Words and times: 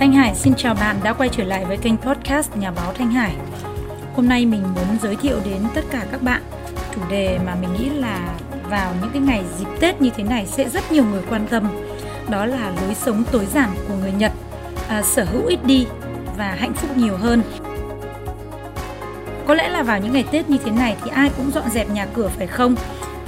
Thanh 0.00 0.12
Hải 0.12 0.34
xin 0.34 0.54
chào 0.56 0.74
bạn 0.74 0.96
đã 1.02 1.12
quay 1.12 1.28
trở 1.28 1.44
lại 1.44 1.64
với 1.64 1.76
kênh 1.76 1.96
podcast 1.96 2.56
Nhà 2.56 2.70
báo 2.70 2.92
Thanh 2.92 3.10
Hải. 3.10 3.34
Hôm 4.16 4.28
nay 4.28 4.46
mình 4.46 4.62
muốn 4.62 4.98
giới 5.02 5.16
thiệu 5.16 5.36
đến 5.44 5.62
tất 5.74 5.84
cả 5.90 6.06
các 6.12 6.22
bạn 6.22 6.42
chủ 6.94 7.00
đề 7.10 7.38
mà 7.46 7.54
mình 7.54 7.70
nghĩ 7.78 7.90
là 7.90 8.34
vào 8.70 8.94
những 9.00 9.10
cái 9.12 9.22
ngày 9.22 9.44
dịp 9.58 9.66
Tết 9.80 10.00
như 10.00 10.10
thế 10.16 10.24
này 10.24 10.46
sẽ 10.46 10.68
rất 10.68 10.92
nhiều 10.92 11.04
người 11.04 11.22
quan 11.30 11.46
tâm. 11.50 11.68
Đó 12.30 12.46
là 12.46 12.72
lối 12.82 12.94
sống 12.94 13.24
tối 13.32 13.46
giản 13.46 13.70
của 13.88 13.94
người 13.94 14.12
Nhật, 14.12 14.32
à, 14.88 15.02
sở 15.02 15.24
hữu 15.24 15.46
ít 15.46 15.64
đi 15.64 15.86
và 16.36 16.56
hạnh 16.58 16.72
phúc 16.74 16.96
nhiều 16.96 17.16
hơn. 17.16 17.42
Có 19.46 19.54
lẽ 19.54 19.68
là 19.68 19.82
vào 19.82 20.00
những 20.00 20.12
ngày 20.12 20.24
Tết 20.30 20.50
như 20.50 20.58
thế 20.64 20.70
này 20.70 20.96
thì 21.04 21.10
ai 21.10 21.30
cũng 21.36 21.50
dọn 21.50 21.70
dẹp 21.70 21.90
nhà 21.90 22.06
cửa 22.14 22.28
phải 22.28 22.46
không? 22.46 22.74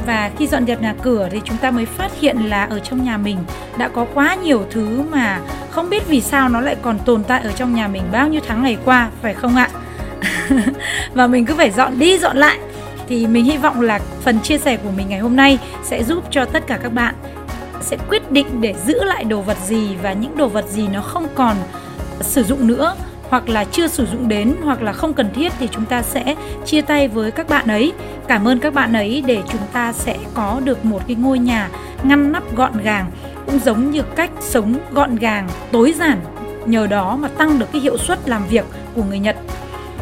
Và 0.07 0.31
khi 0.39 0.47
dọn 0.47 0.67
dẹp 0.67 0.83
nhà 0.83 0.95
cửa 1.03 1.29
thì 1.31 1.41
chúng 1.45 1.57
ta 1.57 1.71
mới 1.71 1.87
phát 1.87 2.11
hiện 2.21 2.37
là 2.37 2.65
ở 2.65 2.79
trong 2.79 3.05
nhà 3.05 3.17
mình 3.17 3.39
đã 3.79 3.89
có 3.89 4.07
quá 4.15 4.35
nhiều 4.35 4.67
thứ 4.71 5.03
mà 5.11 5.41
không 5.71 5.91
biết 5.91 6.09
vì 6.09 6.21
sao 6.21 6.49
nó 6.49 6.61
lại 6.61 6.77
còn 6.83 6.99
tồn 6.99 7.25
tại 7.25 7.41
ở 7.43 7.53
trong 7.53 7.75
nhà 7.75 7.89
mình 7.89 8.03
bao 8.13 8.29
nhiêu 8.29 8.41
tháng 8.49 8.63
ngày 8.63 8.79
qua, 8.85 9.11
phải 9.23 9.35
không 9.35 9.57
ạ? 9.57 9.69
và 11.15 11.27
mình 11.27 11.47
cứ 11.47 11.55
phải 11.55 11.71
dọn 11.71 11.99
đi 11.99 12.19
dọn 12.19 12.37
lại 12.37 12.59
thì 13.09 13.27
mình 13.27 13.45
hy 13.45 13.57
vọng 13.57 13.81
là 13.81 14.01
phần 14.23 14.41
chia 14.41 14.59
sẻ 14.59 14.77
của 14.77 14.91
mình 14.97 15.09
ngày 15.09 15.19
hôm 15.19 15.37
nay 15.37 15.59
sẽ 15.85 16.05
giúp 16.05 16.25
cho 16.31 16.45
tất 16.45 16.67
cả 16.67 16.79
các 16.83 16.93
bạn 16.93 17.15
sẽ 17.81 17.97
quyết 18.09 18.31
định 18.31 18.61
để 18.61 18.75
giữ 18.87 19.05
lại 19.05 19.25
đồ 19.25 19.41
vật 19.41 19.57
gì 19.67 19.97
và 20.03 20.13
những 20.13 20.37
đồ 20.37 20.49
vật 20.49 20.69
gì 20.69 20.89
nó 20.89 21.01
không 21.01 21.27
còn 21.35 21.57
sử 22.21 22.43
dụng 22.43 22.67
nữa 22.67 22.95
hoặc 23.33 23.49
là 23.49 23.65
chưa 23.65 23.89
sử 23.89 24.07
dụng 24.07 24.29
đến 24.29 24.55
hoặc 24.65 24.83
là 24.83 24.93
không 24.93 25.15
cần 25.15 25.31
thiết 25.35 25.53
thì 25.59 25.69
chúng 25.71 25.85
ta 25.85 26.03
sẽ 26.03 26.35
chia 26.65 26.81
tay 26.81 27.09
với 27.09 27.31
các 27.31 27.49
bạn 27.49 27.67
ấy. 27.67 27.93
Cảm 28.29 28.49
ơn 28.49 28.59
các 28.59 28.75
bạn 28.75 28.93
ấy 28.93 29.25
để 29.27 29.43
chúng 29.49 29.61
ta 29.73 29.93
sẽ 29.93 30.19
có 30.35 30.61
được 30.65 30.85
một 30.85 31.03
cái 31.07 31.17
ngôi 31.17 31.39
nhà 31.39 31.69
ngăn 32.03 32.33
nắp 32.33 32.57
gọn 32.57 32.73
gàng, 32.83 33.11
cũng 33.47 33.59
giống 33.59 33.91
như 33.91 34.03
cách 34.03 34.31
sống 34.41 34.75
gọn 34.91 35.17
gàng, 35.17 35.49
tối 35.71 35.95
giản, 35.99 36.19
nhờ 36.67 36.87
đó 36.87 37.17
mà 37.17 37.29
tăng 37.29 37.59
được 37.59 37.67
cái 37.73 37.81
hiệu 37.81 37.99
suất 37.99 38.29
làm 38.29 38.47
việc 38.47 38.65
của 38.95 39.03
người 39.03 39.19
Nhật. 39.19 39.37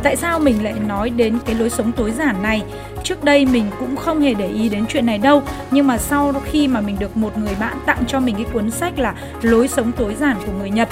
Tại 0.03 0.17
sao 0.17 0.39
mình 0.39 0.64
lại 0.64 0.75
nói 0.86 1.11
đến 1.11 1.39
cái 1.47 1.55
lối 1.55 1.70
sống 1.70 1.92
tối 1.92 2.11
giản 2.11 2.42
này? 2.42 2.62
Trước 3.03 3.25
đây 3.25 3.47
mình 3.47 3.64
cũng 3.78 3.97
không 3.97 4.20
hề 4.20 4.34
để 4.34 4.47
ý 4.47 4.69
đến 4.69 4.84
chuyện 4.89 5.06
này 5.06 5.19
đâu, 5.19 5.42
nhưng 5.70 5.86
mà 5.86 5.98
sau 5.98 6.33
khi 6.45 6.69
mà 6.69 6.81
mình 6.81 6.97
được 6.98 7.17
một 7.17 7.39
người 7.39 7.55
bạn 7.61 7.77
tặng 7.86 8.05
cho 8.06 8.20
mình 8.20 8.34
cái 8.34 8.47
cuốn 8.53 8.70
sách 8.70 8.98
là 8.98 9.14
lối 9.42 9.69
sống 9.69 9.92
tối 9.92 10.14
giản 10.20 10.36
của 10.47 10.53
người 10.53 10.70
Nhật 10.70 10.89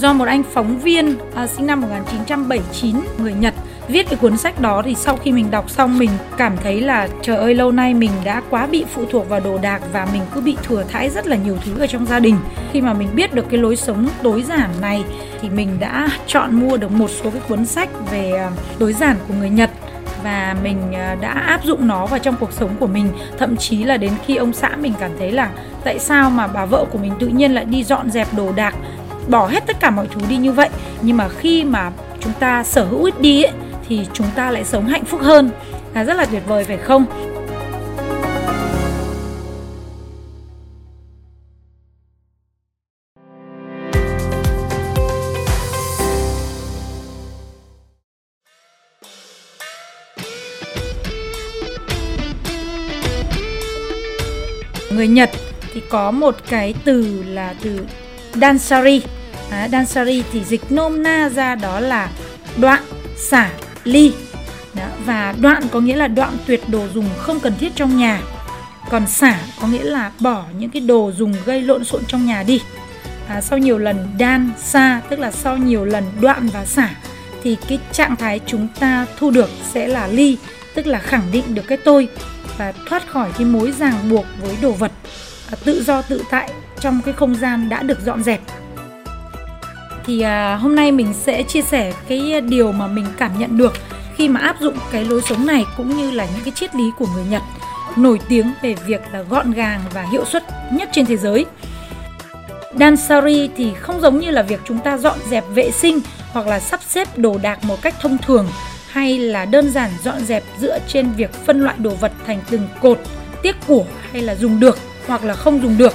do 0.00 0.12
một 0.12 0.28
anh 0.28 0.42
phóng 0.42 0.78
viên 0.78 1.18
à, 1.34 1.46
sinh 1.46 1.66
năm 1.66 1.80
1979 1.80 2.96
người 3.18 3.32
Nhật 3.32 3.54
viết 3.88 4.08
cái 4.08 4.18
cuốn 4.18 4.36
sách 4.36 4.60
đó. 4.60 4.82
Thì 4.84 4.94
sau 4.94 5.16
khi 5.16 5.32
mình 5.32 5.50
đọc 5.50 5.70
xong 5.70 5.98
mình 5.98 6.10
cảm 6.36 6.56
thấy 6.62 6.80
là 6.80 7.08
trời 7.22 7.36
ơi 7.36 7.54
lâu 7.54 7.72
nay 7.72 7.94
mình 7.94 8.10
đã 8.24 8.42
quá 8.50 8.66
bị 8.66 8.84
phụ 8.94 9.04
thuộc 9.10 9.28
vào 9.28 9.40
đồ 9.40 9.58
đạc 9.58 9.82
và 9.92 10.06
mình 10.12 10.22
cứ 10.34 10.40
bị 10.40 10.56
thừa 10.62 10.84
thãi 10.88 11.10
rất 11.10 11.26
là 11.26 11.36
nhiều 11.36 11.56
thứ 11.64 11.78
ở 11.78 11.86
trong 11.86 12.06
gia 12.06 12.18
đình. 12.18 12.36
Khi 12.72 12.80
mà 12.80 12.92
mình 12.92 13.08
biết 13.14 13.34
được 13.34 13.46
cái 13.50 13.60
lối 13.60 13.76
sống 13.76 14.08
tối 14.22 14.42
giản 14.42 14.70
này 14.80 15.04
thì 15.40 15.48
mình 15.48 15.76
đã 15.80 16.08
chọn 16.26 16.54
mua 16.54 16.76
được 16.76 16.92
một 16.92 17.10
số 17.10 17.30
cái 17.30 17.42
cuốn 17.48 17.66
sách 17.66 17.88
về 18.10 18.32
à, 18.32 18.50
tối 18.78 18.92
giản 18.92 19.16
của 19.28 19.34
người 19.34 19.50
Nhật. 19.50 19.70
Và 20.24 20.56
mình 20.62 20.92
à, 20.94 21.16
đã 21.20 21.30
áp 21.30 21.64
dụng 21.64 21.86
nó 21.86 22.06
vào 22.06 22.18
trong 22.18 22.36
cuộc 22.40 22.52
sống 22.52 22.70
của 22.80 22.86
mình. 22.86 23.08
Thậm 23.38 23.56
chí 23.56 23.84
là 23.84 23.96
đến 23.96 24.12
khi 24.26 24.36
ông 24.36 24.52
xã 24.52 24.76
mình 24.76 24.92
cảm 25.00 25.10
thấy 25.18 25.32
là 25.32 25.50
tại 25.84 25.98
sao 25.98 26.30
mà 26.30 26.46
bà 26.46 26.64
vợ 26.64 26.84
của 26.90 26.98
mình 26.98 27.12
tự 27.18 27.26
nhiên 27.26 27.54
lại 27.54 27.64
đi 27.64 27.84
dọn 27.84 28.10
dẹp 28.10 28.28
đồ 28.36 28.52
đạc 28.52 28.74
bỏ 29.28 29.46
hết 29.46 29.66
tất 29.66 29.76
cả 29.80 29.90
mọi 29.90 30.06
thứ 30.10 30.20
đi 30.28 30.36
như 30.36 30.52
vậy. 30.52 30.68
Nhưng 31.02 31.16
mà 31.16 31.28
khi 31.28 31.64
mà 31.64 31.92
chúng 32.20 32.32
ta 32.32 32.64
sở 32.64 32.84
hữu 32.84 33.04
ít 33.04 33.20
đi 33.20 33.42
ấy, 33.42 33.52
thì 33.88 34.06
chúng 34.12 34.26
ta 34.34 34.50
lại 34.50 34.64
sống 34.64 34.86
hạnh 34.86 35.04
phúc 35.04 35.20
hơn. 35.22 35.50
Là 35.94 36.04
rất 36.04 36.14
là 36.14 36.24
tuyệt 36.24 36.42
vời 36.46 36.64
phải 36.64 36.76
không? 36.76 37.06
Người 54.90 55.08
Nhật 55.08 55.30
thì 55.72 55.82
có 55.90 56.10
một 56.10 56.34
cái 56.48 56.74
từ 56.84 57.22
là 57.26 57.54
từ 57.62 57.86
dansari. 58.34 59.02
À, 59.50 59.68
dansari 59.72 60.22
thì 60.32 60.44
dịch 60.44 60.72
nôm 60.72 61.02
na 61.02 61.28
ra 61.28 61.54
đó 61.54 61.80
là 61.80 62.08
đoạn 62.56 62.82
xả 63.16 63.50
ly. 63.84 64.12
Đó, 64.74 64.86
và 65.04 65.34
đoạn 65.40 65.62
có 65.72 65.80
nghĩa 65.80 65.96
là 65.96 66.08
đoạn 66.08 66.36
tuyệt 66.46 66.68
đồ 66.68 66.86
dùng 66.94 67.08
không 67.18 67.40
cần 67.40 67.54
thiết 67.60 67.72
trong 67.74 67.96
nhà. 67.96 68.20
Còn 68.90 69.06
xả 69.06 69.38
có 69.60 69.66
nghĩa 69.66 69.84
là 69.84 70.10
bỏ 70.20 70.44
những 70.58 70.70
cái 70.70 70.80
đồ 70.80 71.12
dùng 71.16 71.34
gây 71.44 71.62
lộn 71.62 71.84
xộn 71.84 72.02
trong 72.08 72.26
nhà 72.26 72.42
đi. 72.42 72.60
À, 73.28 73.40
sau 73.40 73.58
nhiều 73.58 73.78
lần 73.78 74.08
đan 74.18 74.50
xa 74.58 75.00
tức 75.08 75.18
là 75.18 75.30
sau 75.30 75.56
nhiều 75.56 75.84
lần 75.84 76.04
đoạn 76.20 76.48
và 76.52 76.64
xả 76.64 76.90
thì 77.42 77.56
cái 77.68 77.78
trạng 77.92 78.16
thái 78.16 78.40
chúng 78.46 78.68
ta 78.80 79.06
thu 79.18 79.30
được 79.30 79.50
sẽ 79.72 79.88
là 79.88 80.06
ly 80.06 80.38
tức 80.74 80.86
là 80.86 80.98
khẳng 80.98 81.22
định 81.32 81.54
được 81.54 81.62
cái 81.66 81.78
tôi 81.78 82.08
và 82.58 82.72
thoát 82.88 83.08
khỏi 83.08 83.30
cái 83.38 83.44
mối 83.44 83.72
ràng 83.78 84.10
buộc 84.10 84.26
với 84.40 84.56
đồ 84.62 84.72
vật. 84.72 84.92
À, 85.50 85.56
tự 85.64 85.82
do 85.82 86.02
tự 86.02 86.22
tại 86.30 86.50
trong 86.80 87.00
cái 87.04 87.14
không 87.14 87.34
gian 87.34 87.68
đã 87.68 87.82
được 87.82 87.98
dọn 88.04 88.22
dẹp 88.22 88.40
thì 90.06 90.20
à, 90.20 90.56
hôm 90.56 90.74
nay 90.74 90.92
mình 90.92 91.14
sẽ 91.14 91.42
chia 91.42 91.62
sẻ 91.62 91.92
cái 92.08 92.40
điều 92.40 92.72
mà 92.72 92.86
mình 92.86 93.06
cảm 93.18 93.38
nhận 93.38 93.58
được 93.58 93.72
khi 94.16 94.28
mà 94.28 94.40
áp 94.40 94.56
dụng 94.60 94.74
cái 94.92 95.04
lối 95.04 95.22
sống 95.22 95.46
này 95.46 95.64
cũng 95.76 95.96
như 95.96 96.10
là 96.10 96.26
những 96.34 96.44
cái 96.44 96.52
triết 96.56 96.74
lý 96.74 96.84
của 96.98 97.06
người 97.14 97.24
Nhật 97.24 97.42
nổi 97.96 98.20
tiếng 98.28 98.52
về 98.62 98.74
việc 98.86 99.00
là 99.12 99.22
gọn 99.22 99.52
gàng 99.52 99.80
và 99.94 100.02
hiệu 100.02 100.24
suất 100.24 100.44
nhất 100.72 100.88
trên 100.92 101.06
thế 101.06 101.16
giới. 101.16 101.46
Dansari 102.78 103.50
thì 103.56 103.72
không 103.74 104.00
giống 104.00 104.18
như 104.18 104.30
là 104.30 104.42
việc 104.42 104.60
chúng 104.64 104.78
ta 104.78 104.98
dọn 104.98 105.18
dẹp 105.28 105.44
vệ 105.54 105.70
sinh 105.70 106.00
hoặc 106.32 106.46
là 106.46 106.60
sắp 106.60 106.80
xếp 106.82 107.18
đồ 107.18 107.38
đạc 107.42 107.64
một 107.64 107.82
cách 107.82 107.94
thông 108.00 108.18
thường 108.18 108.46
hay 108.90 109.18
là 109.18 109.44
đơn 109.44 109.70
giản 109.70 109.90
dọn 110.04 110.24
dẹp 110.24 110.42
dựa 110.58 110.78
trên 110.88 111.12
việc 111.12 111.32
phân 111.32 111.60
loại 111.60 111.76
đồ 111.78 111.90
vật 111.90 112.12
thành 112.26 112.40
từng 112.50 112.68
cột, 112.80 112.98
tiếc 113.42 113.56
của 113.66 113.84
hay 114.12 114.22
là 114.22 114.34
dùng 114.34 114.60
được 114.60 114.78
hoặc 115.06 115.24
là 115.24 115.34
không 115.34 115.62
dùng 115.62 115.78
được. 115.78 115.92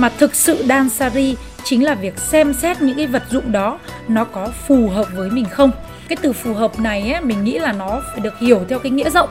Mà 0.00 0.08
thực 0.08 0.34
sự 0.34 0.64
Dansari 0.68 1.36
chính 1.64 1.84
là 1.84 1.94
việc 1.94 2.18
xem 2.18 2.54
xét 2.54 2.82
những 2.82 2.96
cái 2.96 3.06
vật 3.06 3.22
dụng 3.30 3.52
đó 3.52 3.78
nó 4.08 4.24
có 4.24 4.48
phù 4.66 4.88
hợp 4.88 5.06
với 5.14 5.30
mình 5.30 5.44
không? 5.44 5.70
Cái 6.08 6.16
từ 6.22 6.32
phù 6.32 6.54
hợp 6.54 6.80
này 6.80 7.12
ấy, 7.12 7.20
mình 7.20 7.44
nghĩ 7.44 7.58
là 7.58 7.72
nó 7.72 8.02
phải 8.10 8.20
được 8.20 8.38
hiểu 8.38 8.64
theo 8.68 8.78
cái 8.78 8.90
nghĩa 8.90 9.10
rộng. 9.10 9.28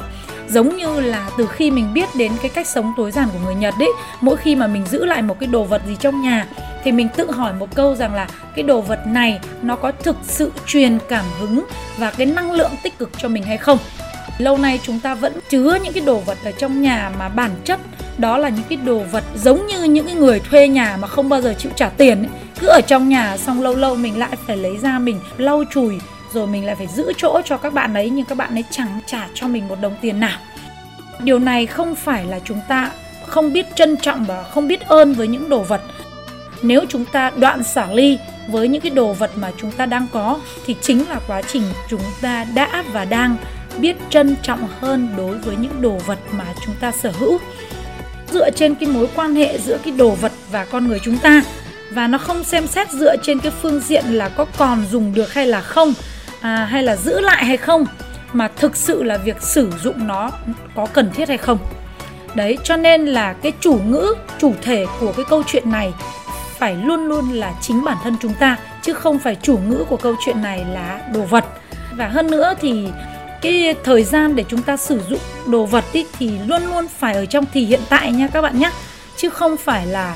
Giống 0.49 0.77
như 0.77 0.99
là 0.99 1.29
từ 1.37 1.47
khi 1.47 1.71
mình 1.71 1.93
biết 1.93 2.09
đến 2.15 2.31
cái 2.41 2.49
cách 2.49 2.67
sống 2.67 2.93
tối 2.97 3.11
giản 3.11 3.29
của 3.33 3.39
người 3.45 3.55
Nhật 3.55 3.73
ấy 3.79 3.89
mỗi 4.21 4.37
khi 4.37 4.55
mà 4.55 4.67
mình 4.67 4.85
giữ 4.85 5.05
lại 5.05 5.21
một 5.21 5.39
cái 5.39 5.47
đồ 5.47 5.63
vật 5.63 5.81
gì 5.87 5.95
trong 5.99 6.21
nhà 6.21 6.47
thì 6.83 6.91
mình 6.91 7.07
tự 7.15 7.31
hỏi 7.31 7.53
một 7.53 7.75
câu 7.75 7.95
rằng 7.95 8.13
là 8.13 8.27
cái 8.55 8.63
đồ 8.63 8.81
vật 8.81 9.07
này 9.07 9.39
nó 9.61 9.75
có 9.75 9.91
thực 9.91 10.15
sự 10.23 10.51
truyền 10.65 10.97
cảm 11.09 11.25
hứng 11.39 11.65
và 11.97 12.11
cái 12.11 12.25
năng 12.25 12.51
lượng 12.51 12.71
tích 12.83 12.97
cực 12.97 13.09
cho 13.17 13.29
mình 13.29 13.43
hay 13.43 13.57
không? 13.57 13.77
Lâu 14.39 14.57
nay 14.57 14.79
chúng 14.83 14.99
ta 14.99 15.15
vẫn 15.15 15.33
chứa 15.49 15.77
những 15.83 15.93
cái 15.93 16.03
đồ 16.05 16.19
vật 16.19 16.37
ở 16.43 16.51
trong 16.51 16.81
nhà 16.81 17.11
mà 17.19 17.29
bản 17.29 17.51
chất 17.63 17.79
đó 18.17 18.37
là 18.37 18.49
những 18.49 18.65
cái 18.69 18.77
đồ 18.85 18.99
vật 19.11 19.23
giống 19.35 19.67
như 19.67 19.83
những 19.83 20.05
cái 20.05 20.15
người 20.15 20.39
thuê 20.39 20.67
nhà 20.67 20.97
mà 21.01 21.07
không 21.07 21.29
bao 21.29 21.41
giờ 21.41 21.53
chịu 21.57 21.71
trả 21.75 21.89
tiền 21.89 22.17
ấy. 22.17 22.29
cứ 22.59 22.67
ở 22.67 22.81
trong 22.87 23.09
nhà 23.09 23.37
xong 23.37 23.61
lâu 23.61 23.75
lâu 23.75 23.95
mình 23.95 24.19
lại 24.19 24.37
phải 24.47 24.57
lấy 24.57 24.77
ra 24.77 24.99
mình 24.99 25.19
lau 25.37 25.63
chùi, 25.69 25.99
rồi 26.33 26.47
mình 26.47 26.65
lại 26.65 26.75
phải 26.75 26.87
giữ 26.87 27.13
chỗ 27.17 27.41
cho 27.45 27.57
các 27.57 27.73
bạn 27.73 27.93
ấy, 27.93 28.09
nhưng 28.09 28.25
các 28.25 28.37
bạn 28.37 28.55
ấy 28.55 28.63
chẳng 28.71 28.99
trả 29.05 29.27
cho 29.33 29.47
mình 29.47 29.67
một 29.67 29.81
đồng 29.81 29.95
tiền 30.01 30.19
nào 30.19 30.37
điều 31.19 31.39
này 31.39 31.65
không 31.65 31.95
phải 31.95 32.25
là 32.25 32.39
chúng 32.43 32.59
ta 32.67 32.91
không 33.25 33.53
biết 33.53 33.65
trân 33.75 33.97
trọng 33.97 34.25
và 34.25 34.43
không 34.43 34.67
biết 34.67 34.81
ơn 34.81 35.13
với 35.13 35.27
những 35.27 35.49
đồ 35.49 35.59
vật 35.59 35.81
nếu 36.61 36.81
chúng 36.89 37.05
ta 37.05 37.31
đoạn 37.37 37.63
xả 37.63 37.87
ly 37.91 38.17
với 38.47 38.67
những 38.67 38.81
cái 38.81 38.89
đồ 38.89 39.13
vật 39.13 39.31
mà 39.35 39.51
chúng 39.57 39.71
ta 39.71 39.85
đang 39.85 40.07
có, 40.11 40.39
thì 40.65 40.75
chính 40.81 41.09
là 41.09 41.19
quá 41.27 41.41
trình 41.41 41.63
chúng 41.89 42.01
ta 42.21 42.45
đã 42.55 42.83
và 42.93 43.05
đang 43.05 43.35
biết 43.77 43.95
trân 44.09 44.35
trọng 44.41 44.67
hơn 44.81 45.09
đối 45.17 45.37
với 45.37 45.55
những 45.55 45.81
đồ 45.81 45.97
vật 46.05 46.19
mà 46.31 46.45
chúng 46.65 46.75
ta 46.79 46.91
sở 46.91 47.11
hữu. 47.19 47.39
Dựa 48.31 48.51
trên 48.51 48.75
cái 48.75 48.89
mối 48.89 49.07
quan 49.15 49.35
hệ 49.35 49.59
giữa 49.59 49.77
cái 49.83 49.93
đồ 49.97 50.09
vật 50.09 50.31
và 50.51 50.65
con 50.65 50.87
người 50.87 50.99
chúng 51.03 51.17
ta 51.17 51.41
và 51.91 52.07
nó 52.07 52.17
không 52.17 52.43
xem 52.43 52.67
xét 52.67 52.91
dựa 52.91 53.15
trên 53.23 53.39
cái 53.39 53.51
phương 53.61 53.79
diện 53.79 54.05
là 54.05 54.29
có 54.29 54.45
còn 54.57 54.85
dùng 54.91 55.13
được 55.13 55.33
hay 55.33 55.47
là 55.47 55.61
không 55.61 55.93
à, 56.41 56.65
hay 56.65 56.83
là 56.83 56.95
giữ 56.95 57.19
lại 57.19 57.45
hay 57.45 57.57
không 57.57 57.85
mà 58.33 58.47
thực 58.55 58.75
sự 58.75 59.03
là 59.03 59.17
việc 59.17 59.41
sử 59.41 59.71
dụng 59.83 60.07
nó 60.07 60.31
có 60.75 60.85
cần 60.85 61.11
thiết 61.11 61.29
hay 61.29 61.37
không. 61.37 61.57
Đấy 62.35 62.57
cho 62.63 62.77
nên 62.77 63.05
là 63.05 63.33
cái 63.33 63.51
chủ 63.59 63.79
ngữ 63.85 64.13
chủ 64.37 64.53
thể 64.61 64.85
của 64.99 65.11
cái 65.11 65.25
câu 65.29 65.43
chuyện 65.47 65.71
này 65.71 65.93
phải 66.57 66.75
luôn 66.75 67.05
luôn 67.05 67.31
là 67.33 67.53
chính 67.61 67.83
bản 67.83 67.97
thân 68.03 68.15
chúng 68.21 68.33
ta 68.33 68.57
chứ 68.81 68.93
không 68.93 69.19
phải 69.19 69.35
chủ 69.35 69.57
ngữ 69.57 69.85
của 69.89 69.97
câu 69.97 70.15
chuyện 70.25 70.41
này 70.41 70.65
là 70.73 71.01
đồ 71.13 71.21
vật. 71.21 71.45
Và 71.97 72.07
hơn 72.07 72.31
nữa 72.31 72.53
thì 72.61 72.87
cái 73.41 73.75
thời 73.83 74.03
gian 74.03 74.35
để 74.35 74.45
chúng 74.47 74.61
ta 74.61 74.77
sử 74.77 75.01
dụng 75.09 75.19
đồ 75.47 75.65
vật 75.65 75.85
ý, 75.93 76.05
thì 76.19 76.31
luôn 76.45 76.61
luôn 76.65 76.87
phải 76.99 77.13
ở 77.13 77.25
trong 77.25 77.45
thì 77.53 77.65
hiện 77.65 77.81
tại 77.89 78.11
nha 78.11 78.27
các 78.27 78.41
bạn 78.41 78.59
nhé 78.59 78.71
chứ 79.17 79.29
không 79.29 79.57
phải 79.57 79.85
là 79.85 80.15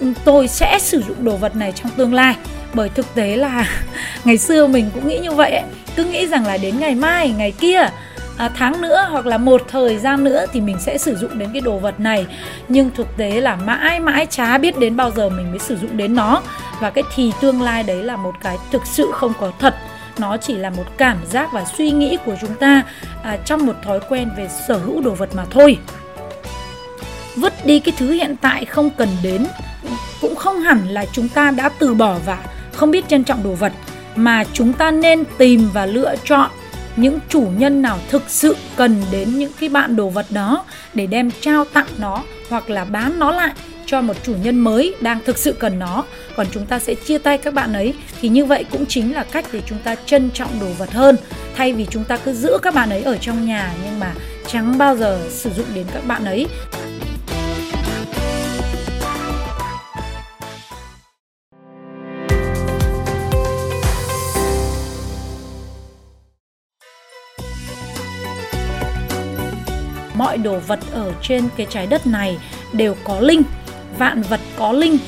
ừ, 0.00 0.06
tôi 0.24 0.48
sẽ 0.48 0.78
sử 0.78 1.02
dụng 1.08 1.24
đồ 1.24 1.36
vật 1.36 1.56
này 1.56 1.72
trong 1.72 1.92
tương 1.96 2.14
lai. 2.14 2.36
Bởi 2.74 2.88
thực 2.88 3.14
tế 3.14 3.36
là 3.36 3.68
ngày 4.24 4.38
xưa 4.38 4.66
mình 4.66 4.90
cũng 4.94 5.08
nghĩ 5.08 5.18
như 5.18 5.32
vậy 5.32 5.50
ấy. 5.50 5.64
cứ 5.96 6.04
nghĩ 6.04 6.26
rằng 6.26 6.46
là 6.46 6.56
đến 6.56 6.78
ngày 6.78 6.94
mai 6.94 7.30
ngày 7.30 7.52
kia 7.52 7.88
à, 8.36 8.50
tháng 8.56 8.80
nữa 8.80 9.06
hoặc 9.10 9.26
là 9.26 9.38
một 9.38 9.62
thời 9.68 9.98
gian 9.98 10.24
nữa 10.24 10.44
thì 10.52 10.60
mình 10.60 10.76
sẽ 10.80 10.98
sử 10.98 11.16
dụng 11.16 11.38
đến 11.38 11.48
cái 11.52 11.60
đồ 11.60 11.78
vật 11.78 12.00
này. 12.00 12.26
Nhưng 12.68 12.90
thực 12.90 13.16
tế 13.16 13.40
là 13.40 13.56
mãi 13.56 14.00
mãi 14.00 14.26
chả 14.30 14.58
biết 14.58 14.78
đến 14.78 14.96
bao 14.96 15.10
giờ 15.10 15.28
mình 15.28 15.50
mới 15.50 15.58
sử 15.58 15.76
dụng 15.76 15.96
đến 15.96 16.14
nó. 16.14 16.42
Và 16.80 16.90
cái 16.90 17.04
thì 17.14 17.32
tương 17.40 17.62
lai 17.62 17.82
đấy 17.82 18.02
là 18.02 18.16
một 18.16 18.34
cái 18.42 18.56
thực 18.70 18.82
sự 18.86 19.10
không 19.12 19.32
có 19.40 19.52
thật 19.58 19.74
nó 20.18 20.36
chỉ 20.36 20.54
là 20.54 20.70
một 20.70 20.84
cảm 20.98 21.18
giác 21.30 21.52
và 21.52 21.64
suy 21.64 21.90
nghĩ 21.90 22.18
của 22.24 22.34
chúng 22.40 22.54
ta 22.54 22.82
à, 23.22 23.36
trong 23.44 23.66
một 23.66 23.74
thói 23.82 24.00
quen 24.08 24.30
về 24.36 24.48
sở 24.68 24.78
hữu 24.78 25.00
đồ 25.00 25.10
vật 25.10 25.28
mà 25.34 25.44
thôi. 25.50 25.78
Vứt 27.36 27.66
đi 27.66 27.80
cái 27.80 27.94
thứ 27.98 28.12
hiện 28.12 28.36
tại 28.40 28.64
không 28.64 28.90
cần 28.90 29.08
đến 29.22 29.46
cũng 30.20 30.36
không 30.36 30.60
hẳn 30.60 30.88
là 30.88 31.06
chúng 31.12 31.28
ta 31.28 31.50
đã 31.50 31.68
từ 31.68 31.94
bỏ 31.94 32.16
và 32.26 32.38
không 32.72 32.90
biết 32.90 33.08
trân 33.08 33.24
trọng 33.24 33.42
đồ 33.42 33.52
vật 33.52 33.72
mà 34.16 34.44
chúng 34.52 34.72
ta 34.72 34.90
nên 34.90 35.24
tìm 35.38 35.68
và 35.72 35.86
lựa 35.86 36.14
chọn 36.24 36.50
những 36.96 37.18
chủ 37.28 37.48
nhân 37.56 37.82
nào 37.82 37.98
thực 38.08 38.22
sự 38.28 38.56
cần 38.76 39.02
đến 39.10 39.38
những 39.38 39.52
cái 39.60 39.68
bạn 39.68 39.96
đồ 39.96 40.08
vật 40.08 40.26
đó 40.30 40.64
để 40.94 41.06
đem 41.06 41.30
trao 41.40 41.64
tặng 41.64 41.86
nó 41.98 42.22
hoặc 42.48 42.70
là 42.70 42.84
bán 42.84 43.18
nó 43.18 43.30
lại 43.30 43.52
cho 43.90 44.00
một 44.00 44.14
chủ 44.22 44.34
nhân 44.42 44.58
mới 44.58 44.94
đang 45.00 45.20
thực 45.24 45.38
sự 45.38 45.52
cần 45.52 45.78
nó. 45.78 46.04
Còn 46.36 46.46
chúng 46.52 46.66
ta 46.66 46.78
sẽ 46.78 46.94
chia 46.94 47.18
tay 47.18 47.38
các 47.38 47.54
bạn 47.54 47.72
ấy. 47.72 47.94
Thì 48.20 48.28
như 48.28 48.44
vậy 48.44 48.64
cũng 48.70 48.86
chính 48.86 49.14
là 49.14 49.24
cách 49.24 49.46
để 49.52 49.62
chúng 49.66 49.78
ta 49.78 49.94
trân 50.06 50.30
trọng 50.30 50.60
đồ 50.60 50.66
vật 50.78 50.90
hơn. 50.92 51.16
Thay 51.56 51.72
vì 51.72 51.86
chúng 51.90 52.04
ta 52.04 52.16
cứ 52.16 52.32
giữ 52.32 52.58
các 52.62 52.74
bạn 52.74 52.90
ấy 52.90 53.02
ở 53.02 53.16
trong 53.16 53.46
nhà, 53.46 53.72
nhưng 53.84 54.00
mà 54.00 54.14
chẳng 54.46 54.78
bao 54.78 54.96
giờ 54.96 55.20
sử 55.30 55.50
dụng 55.50 55.66
đến 55.74 55.86
các 55.94 56.06
bạn 56.06 56.24
ấy. 56.24 56.46
Mọi 70.14 70.38
đồ 70.38 70.58
vật 70.58 70.78
ở 70.92 71.12
trên 71.22 71.48
cái 71.56 71.66
trái 71.70 71.86
đất 71.86 72.06
này 72.06 72.38
đều 72.72 72.96
có 73.04 73.20
linh 73.20 73.42
vạn 73.98 74.22
vật 74.22 74.40
có 74.58 74.72
linh. 74.72 74.98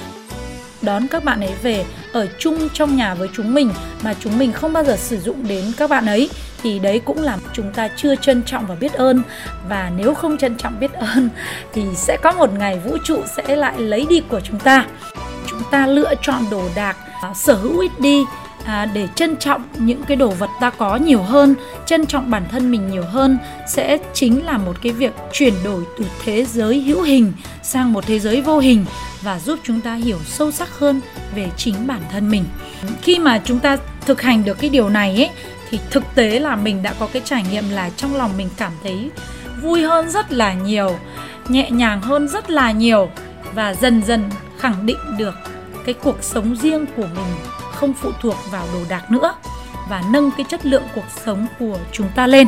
Đón 0.83 1.07
các 1.09 1.25
bạn 1.25 1.41
ấy 1.41 1.53
về 1.63 1.85
ở 2.13 2.27
chung 2.39 2.69
trong 2.73 2.97
nhà 2.97 3.15
với 3.15 3.29
chúng 3.33 3.55
mình 3.55 3.71
mà 4.03 4.15
chúng 4.21 4.39
mình 4.39 4.53
không 4.53 4.73
bao 4.73 4.85
giờ 4.85 4.97
sử 4.97 5.21
dụng 5.21 5.49
đến 5.49 5.65
các 5.77 5.91
bạn 5.91 6.07
ấy, 6.07 6.31
thì 6.63 6.79
đấy 6.79 7.01
cũng 7.05 7.23
là 7.23 7.39
chúng 7.53 7.73
ta 7.73 7.89
chưa 7.97 8.17
trân 8.17 8.43
trọng 8.43 8.67
và 8.67 8.75
biết 8.75 8.93
ơn. 8.93 9.23
Và 9.69 9.91
nếu 9.97 10.15
không 10.15 10.39
trân 10.39 10.57
trọng 10.57 10.81
biết 10.81 10.93
ơn 10.93 11.29
thì 11.73 11.83
sẽ 11.97 12.17
có 12.23 12.33
một 12.33 12.51
ngày 12.59 12.79
vũ 12.79 12.97
trụ 13.05 13.23
sẽ 13.37 13.57
lại 13.57 13.79
lấy 13.79 14.07
đi 14.09 14.23
của 14.29 14.41
chúng 14.41 14.59
ta. 14.59 14.87
Chúng 15.47 15.63
ta 15.71 15.87
lựa 15.87 16.15
chọn 16.23 16.45
đồ 16.51 16.63
đạc, 16.75 16.97
sở 17.35 17.55
hữu 17.55 17.81
ít 17.81 17.93
đi 17.99 18.25
à, 18.65 18.87
để 18.87 19.09
trân 19.15 19.37
trọng 19.37 19.63
những 19.79 20.03
cái 20.03 20.17
đồ 20.17 20.31
vật 20.31 20.51
ta 20.61 20.71
có 20.71 20.97
nhiều 20.97 21.23
hơn 21.23 21.55
trân 21.87 22.07
trọng 22.07 22.31
bản 22.31 22.45
thân 22.51 22.71
mình 22.71 22.91
nhiều 22.91 23.05
hơn 23.05 23.39
sẽ 23.69 23.99
chính 24.15 24.45
là 24.45 24.59
một 24.59 24.77
cái 24.83 24.93
việc 24.93 25.13
chuyển 25.33 25.55
đổi 25.65 25.85
từ 25.99 26.05
thế 26.25 26.45
giới 26.45 26.81
hữu 26.81 27.03
hình 27.03 27.33
sang 27.63 27.93
một 27.93 28.07
thế 28.07 28.19
giới 28.19 28.41
vô 28.41 28.59
hình 28.59 28.85
và 29.23 29.39
giúp 29.39 29.59
chúng 29.63 29.81
ta 29.81 29.95
hiểu 29.95 30.19
sâu 30.27 30.53
sắc 30.53 30.79
hơn 30.79 31.01
về 31.35 31.49
chính 31.57 31.87
bản 31.87 32.01
thân 32.11 32.31
mình. 32.31 32.45
Khi 33.03 33.19
mà 33.19 33.41
chúng 33.45 33.59
ta 33.59 33.77
thực 34.01 34.23
hành 34.23 34.45
được 34.45 34.59
cái 34.59 34.71
điều 34.71 34.89
này 34.89 35.17
ấy 35.17 35.31
thì 35.71 35.79
thực 35.91 36.03
tế 36.15 36.41
là 36.41 36.57
mình 36.57 36.83
đã 36.83 36.95
có 36.99 37.09
cái 37.13 37.23
trải 37.25 37.45
nghiệm 37.51 37.71
là 37.71 37.91
trong 37.97 38.17
lòng 38.17 38.31
mình 38.37 38.49
cảm 38.57 38.73
thấy 38.83 39.11
vui 39.63 39.83
hơn 39.83 40.11
rất 40.11 40.33
là 40.33 40.53
nhiều 40.53 40.99
nhẹ 41.49 41.71
nhàng 41.71 42.03
hơn 42.03 42.29
rất 42.29 42.51
là 42.51 42.73
nhiều 42.73 43.11
và 43.55 43.75
dần 43.75 44.03
dần 44.07 44.31
khẳng 44.59 44.87
định 44.87 44.99
được 45.19 45.35
cái 45.85 45.95
cuộc 45.95 46.17
sống 46.21 46.57
riêng 46.57 46.87
của 46.97 47.07
mình 47.15 47.62
không 47.83 47.93
phụ 47.93 48.13
thuộc 48.21 48.37
vào 48.51 48.67
đồ 48.73 48.81
đạc 48.89 49.11
nữa 49.11 49.35
và 49.89 50.03
nâng 50.11 50.31
cái 50.37 50.47
chất 50.49 50.67
lượng 50.67 50.83
cuộc 50.95 51.05
sống 51.25 51.47
của 51.59 51.79
chúng 51.93 52.09
ta 52.15 52.27
lên. 52.27 52.47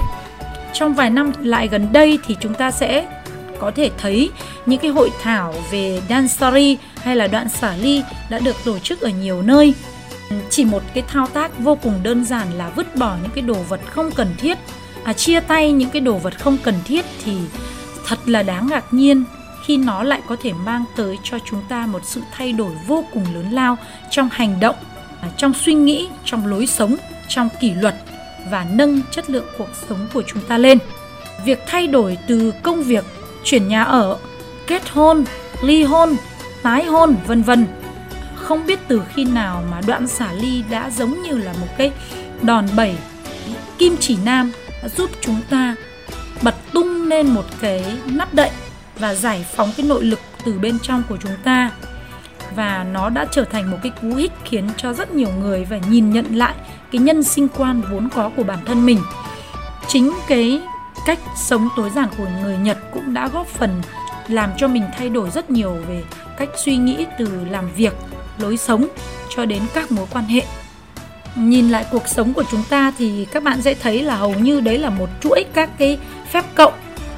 Trong 0.72 0.94
vài 0.94 1.10
năm 1.10 1.32
lại 1.40 1.68
gần 1.68 1.92
đây 1.92 2.18
thì 2.26 2.36
chúng 2.40 2.54
ta 2.54 2.70
sẽ 2.70 3.06
có 3.58 3.70
thể 3.76 3.90
thấy 3.98 4.30
những 4.66 4.78
cái 4.80 4.90
hội 4.90 5.10
thảo 5.22 5.54
về 5.70 6.02
Dansari 6.08 6.76
hay 6.96 7.16
là 7.16 7.26
đoạn 7.26 7.48
xả 7.48 7.76
ly 7.76 8.02
đã 8.30 8.38
được 8.38 8.56
tổ 8.64 8.78
chức 8.78 9.00
ở 9.00 9.08
nhiều 9.08 9.42
nơi. 9.42 9.74
Chỉ 10.50 10.64
một 10.64 10.82
cái 10.94 11.04
thao 11.08 11.26
tác 11.26 11.58
vô 11.58 11.78
cùng 11.82 12.00
đơn 12.02 12.24
giản 12.24 12.52
là 12.52 12.68
vứt 12.76 12.96
bỏ 12.96 13.16
những 13.22 13.30
cái 13.34 13.42
đồ 13.42 13.54
vật 13.68 13.80
không 13.86 14.10
cần 14.10 14.34
thiết, 14.38 14.58
à, 15.04 15.12
chia 15.12 15.40
tay 15.40 15.72
những 15.72 15.90
cái 15.90 16.00
đồ 16.00 16.14
vật 16.14 16.38
không 16.38 16.58
cần 16.62 16.74
thiết 16.84 17.04
thì 17.24 17.36
thật 18.06 18.18
là 18.26 18.42
đáng 18.42 18.66
ngạc 18.66 18.84
nhiên 18.90 19.24
khi 19.64 19.76
nó 19.76 20.02
lại 20.02 20.20
có 20.26 20.36
thể 20.42 20.52
mang 20.52 20.84
tới 20.96 21.18
cho 21.22 21.38
chúng 21.44 21.62
ta 21.68 21.86
một 21.86 22.00
sự 22.04 22.22
thay 22.32 22.52
đổi 22.52 22.72
vô 22.86 23.04
cùng 23.12 23.24
lớn 23.34 23.50
lao 23.50 23.76
trong 24.10 24.28
hành 24.32 24.60
động 24.60 24.76
À, 25.24 25.30
trong 25.36 25.54
suy 25.54 25.74
nghĩ, 25.74 26.08
trong 26.24 26.46
lối 26.46 26.66
sống, 26.66 26.96
trong 27.28 27.48
kỷ 27.60 27.74
luật 27.74 27.94
và 28.50 28.66
nâng 28.72 29.00
chất 29.10 29.30
lượng 29.30 29.46
cuộc 29.58 29.68
sống 29.88 30.06
của 30.14 30.22
chúng 30.26 30.42
ta 30.42 30.58
lên. 30.58 30.78
Việc 31.44 31.58
thay 31.66 31.86
đổi 31.86 32.18
từ 32.28 32.52
công 32.62 32.82
việc, 32.82 33.04
chuyển 33.44 33.68
nhà 33.68 33.82
ở, 33.82 34.18
kết 34.66 34.88
hôn, 34.90 35.24
ly 35.62 35.82
hôn, 35.82 36.16
tái 36.62 36.84
hôn, 36.84 37.16
vân 37.26 37.42
vân. 37.42 37.66
Không 38.36 38.66
biết 38.66 38.78
từ 38.88 39.02
khi 39.14 39.24
nào 39.24 39.64
mà 39.70 39.80
đoạn 39.86 40.08
xả 40.08 40.32
ly 40.32 40.62
đã 40.70 40.90
giống 40.90 41.22
như 41.22 41.38
là 41.38 41.52
một 41.52 41.68
cái 41.78 41.92
đòn 42.42 42.66
bẩy 42.76 42.94
kim 43.78 43.96
chỉ 44.00 44.16
nam 44.24 44.52
giúp 44.96 45.10
chúng 45.20 45.40
ta 45.50 45.76
bật 46.42 46.54
tung 46.72 47.08
lên 47.08 47.28
một 47.28 47.44
cái 47.60 47.84
nắp 48.06 48.34
đậy 48.34 48.50
và 48.98 49.14
giải 49.14 49.46
phóng 49.54 49.72
cái 49.76 49.86
nội 49.86 50.04
lực 50.04 50.20
từ 50.44 50.58
bên 50.58 50.78
trong 50.78 51.02
của 51.08 51.16
chúng 51.22 51.36
ta 51.44 51.70
và 52.56 52.86
nó 52.92 53.10
đã 53.10 53.26
trở 53.30 53.44
thành 53.44 53.70
một 53.70 53.76
cái 53.82 53.92
cú 54.02 54.14
hích 54.14 54.32
khiến 54.44 54.68
cho 54.76 54.92
rất 54.92 55.14
nhiều 55.14 55.28
người 55.40 55.64
phải 55.64 55.80
nhìn 55.88 56.10
nhận 56.10 56.34
lại 56.34 56.54
cái 56.92 57.00
nhân 57.00 57.22
sinh 57.22 57.48
quan 57.48 57.82
vốn 57.90 58.08
có 58.14 58.30
của 58.36 58.42
bản 58.42 58.58
thân 58.66 58.86
mình. 58.86 58.98
Chính 59.88 60.12
cái 60.28 60.60
cách 61.06 61.18
sống 61.36 61.68
tối 61.76 61.90
giản 61.90 62.08
của 62.18 62.26
người 62.42 62.56
nhật 62.56 62.78
cũng 62.92 63.14
đã 63.14 63.28
góp 63.28 63.46
phần 63.46 63.82
làm 64.28 64.50
cho 64.56 64.68
mình 64.68 64.84
thay 64.98 65.08
đổi 65.08 65.30
rất 65.30 65.50
nhiều 65.50 65.76
về 65.88 66.02
cách 66.36 66.48
suy 66.64 66.76
nghĩ 66.76 67.06
từ 67.18 67.28
làm 67.50 67.70
việc, 67.76 67.92
lối 68.38 68.56
sống 68.56 68.86
cho 69.36 69.44
đến 69.44 69.62
các 69.74 69.92
mối 69.92 70.06
quan 70.12 70.24
hệ. 70.24 70.42
Nhìn 71.36 71.68
lại 71.68 71.86
cuộc 71.90 72.08
sống 72.08 72.32
của 72.32 72.44
chúng 72.50 72.62
ta 72.70 72.92
thì 72.98 73.24
các 73.24 73.42
bạn 73.42 73.62
sẽ 73.62 73.74
thấy 73.74 74.02
là 74.02 74.16
hầu 74.16 74.34
như 74.34 74.60
đấy 74.60 74.78
là 74.78 74.90
một 74.90 75.08
chuỗi 75.20 75.44
các 75.54 75.70
cái 75.78 75.98
phép 76.30 76.44
cộng. 76.54 76.72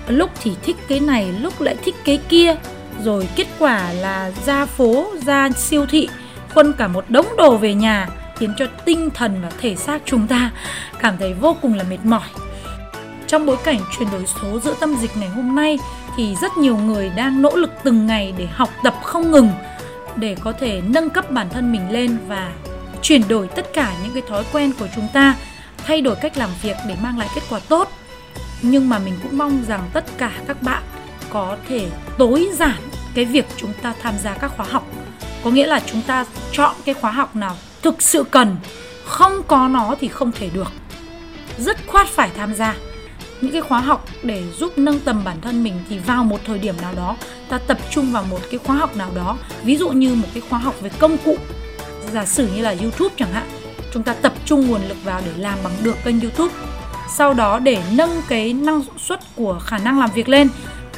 Lúc 0.08 0.30
thì 0.42 0.52
thích 0.62 0.76
cái 0.88 1.00
này, 1.00 1.32
lúc 1.40 1.60
lại 1.60 1.76
thích 1.84 1.94
cái 2.04 2.18
kia 2.28 2.54
rồi 3.04 3.28
kết 3.36 3.46
quả 3.58 3.92
là 3.92 4.30
ra 4.46 4.66
phố, 4.66 5.06
ra 5.26 5.50
siêu 5.50 5.86
thị, 5.86 6.08
khuân 6.54 6.72
cả 6.72 6.88
một 6.88 7.04
đống 7.08 7.26
đồ 7.36 7.56
về 7.56 7.74
nhà, 7.74 8.08
khiến 8.36 8.52
cho 8.56 8.66
tinh 8.84 9.10
thần 9.10 9.42
và 9.42 9.50
thể 9.60 9.76
xác 9.76 10.02
chúng 10.04 10.26
ta 10.26 10.50
cảm 10.98 11.16
thấy 11.18 11.34
vô 11.34 11.56
cùng 11.62 11.74
là 11.74 11.84
mệt 11.90 12.04
mỏi. 12.04 12.28
Trong 13.26 13.46
bối 13.46 13.56
cảnh 13.64 13.80
chuyển 13.98 14.10
đổi 14.10 14.24
số 14.26 14.60
giữa 14.60 14.74
tâm 14.80 14.96
dịch 14.96 15.16
ngày 15.16 15.28
hôm 15.28 15.54
nay, 15.54 15.78
thì 16.16 16.34
rất 16.40 16.56
nhiều 16.56 16.76
người 16.76 17.10
đang 17.16 17.42
nỗ 17.42 17.56
lực 17.56 17.70
từng 17.84 18.06
ngày 18.06 18.34
để 18.38 18.46
học 18.46 18.70
tập 18.82 18.94
không 19.02 19.30
ngừng, 19.30 19.50
để 20.16 20.36
có 20.40 20.52
thể 20.52 20.82
nâng 20.86 21.10
cấp 21.10 21.30
bản 21.30 21.48
thân 21.50 21.72
mình 21.72 21.90
lên 21.90 22.18
và 22.28 22.52
chuyển 23.02 23.28
đổi 23.28 23.48
tất 23.48 23.72
cả 23.72 23.92
những 24.02 24.12
cái 24.12 24.22
thói 24.28 24.44
quen 24.52 24.72
của 24.78 24.86
chúng 24.94 25.08
ta, 25.12 25.34
thay 25.86 26.00
đổi 26.00 26.16
cách 26.16 26.36
làm 26.36 26.50
việc 26.62 26.76
để 26.88 26.96
mang 27.02 27.18
lại 27.18 27.28
kết 27.34 27.42
quả 27.50 27.60
tốt. 27.68 27.92
Nhưng 28.62 28.88
mà 28.88 28.98
mình 28.98 29.14
cũng 29.22 29.38
mong 29.38 29.64
rằng 29.68 29.80
tất 29.92 30.04
cả 30.18 30.30
các 30.46 30.62
bạn 30.62 30.82
có 31.30 31.56
thể 31.68 31.86
tối 32.18 32.50
giản 32.52 32.76
cái 33.16 33.24
việc 33.24 33.46
chúng 33.56 33.72
ta 33.82 33.94
tham 34.02 34.14
gia 34.22 34.34
các 34.34 34.52
khóa 34.56 34.66
học. 34.70 34.86
Có 35.44 35.50
nghĩa 35.50 35.66
là 35.66 35.80
chúng 35.86 36.02
ta 36.02 36.24
chọn 36.52 36.74
cái 36.84 36.94
khóa 36.94 37.10
học 37.10 37.36
nào 37.36 37.56
thực 37.82 38.02
sự 38.02 38.24
cần. 38.30 38.56
Không 39.04 39.42
có 39.48 39.68
nó 39.68 39.94
thì 40.00 40.08
không 40.08 40.32
thể 40.32 40.50
được. 40.54 40.72
Rất 41.58 41.86
khoát 41.86 42.06
phải 42.06 42.30
tham 42.36 42.54
gia. 42.54 42.74
Những 43.40 43.52
cái 43.52 43.60
khóa 43.60 43.80
học 43.80 44.04
để 44.22 44.42
giúp 44.58 44.78
nâng 44.78 45.00
tầm 45.00 45.24
bản 45.24 45.40
thân 45.40 45.64
mình 45.64 45.74
thì 45.88 45.98
vào 45.98 46.24
một 46.24 46.40
thời 46.44 46.58
điểm 46.58 46.74
nào 46.82 46.92
đó, 46.96 47.16
ta 47.48 47.58
tập 47.58 47.78
trung 47.90 48.12
vào 48.12 48.24
một 48.30 48.40
cái 48.50 48.60
khóa 48.64 48.76
học 48.76 48.96
nào 48.96 49.10
đó. 49.14 49.36
Ví 49.64 49.76
dụ 49.76 49.88
như 49.88 50.14
một 50.14 50.28
cái 50.34 50.42
khóa 50.50 50.58
học 50.58 50.74
về 50.80 50.90
công 50.98 51.16
cụ. 51.24 51.36
Giả 52.12 52.26
sử 52.26 52.48
như 52.56 52.62
là 52.62 52.74
youtube 52.82 53.14
chẳng 53.16 53.32
hạn, 53.32 53.48
chúng 53.92 54.02
ta 54.02 54.14
tập 54.14 54.32
trung 54.44 54.66
nguồn 54.66 54.88
lực 54.88 55.04
vào 55.04 55.20
để 55.26 55.32
làm 55.36 55.58
bằng 55.64 55.72
được 55.82 55.96
kênh 56.04 56.20
youtube. 56.20 56.54
Sau 57.16 57.34
đó 57.34 57.58
để 57.58 57.82
nâng 57.92 58.22
cái 58.28 58.52
năng 58.52 58.82
suất 58.98 59.20
của 59.34 59.58
khả 59.64 59.78
năng 59.78 60.00
làm 60.00 60.10
việc 60.14 60.28
lên, 60.28 60.48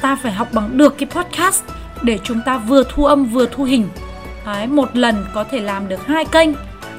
ta 0.01 0.15
phải 0.15 0.31
học 0.31 0.47
bằng 0.53 0.77
được 0.77 0.97
cái 0.97 1.09
podcast 1.09 1.63
để 2.03 2.19
chúng 2.23 2.41
ta 2.45 2.57
vừa 2.57 2.83
thu 2.83 3.05
âm 3.05 3.25
vừa 3.25 3.45
thu 3.51 3.63
hình. 3.63 3.89
Đấy, 4.45 4.67
một 4.67 4.97
lần 4.97 5.25
có 5.33 5.43
thể 5.43 5.59
làm 5.59 5.87
được 5.87 6.07
hai 6.07 6.25
kênh. 6.25 6.49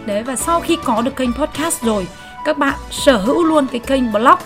Đấy 0.06 0.22
và 0.22 0.36
sau 0.36 0.60
khi 0.60 0.78
có 0.84 1.02
được 1.02 1.16
kênh 1.16 1.32
podcast 1.32 1.82
rồi 1.82 2.06
các 2.44 2.58
bạn 2.58 2.78
sở 2.90 3.16
hữu 3.16 3.44
luôn 3.44 3.66
cái 3.66 3.80
kênh 3.80 4.12
blog 4.12 4.38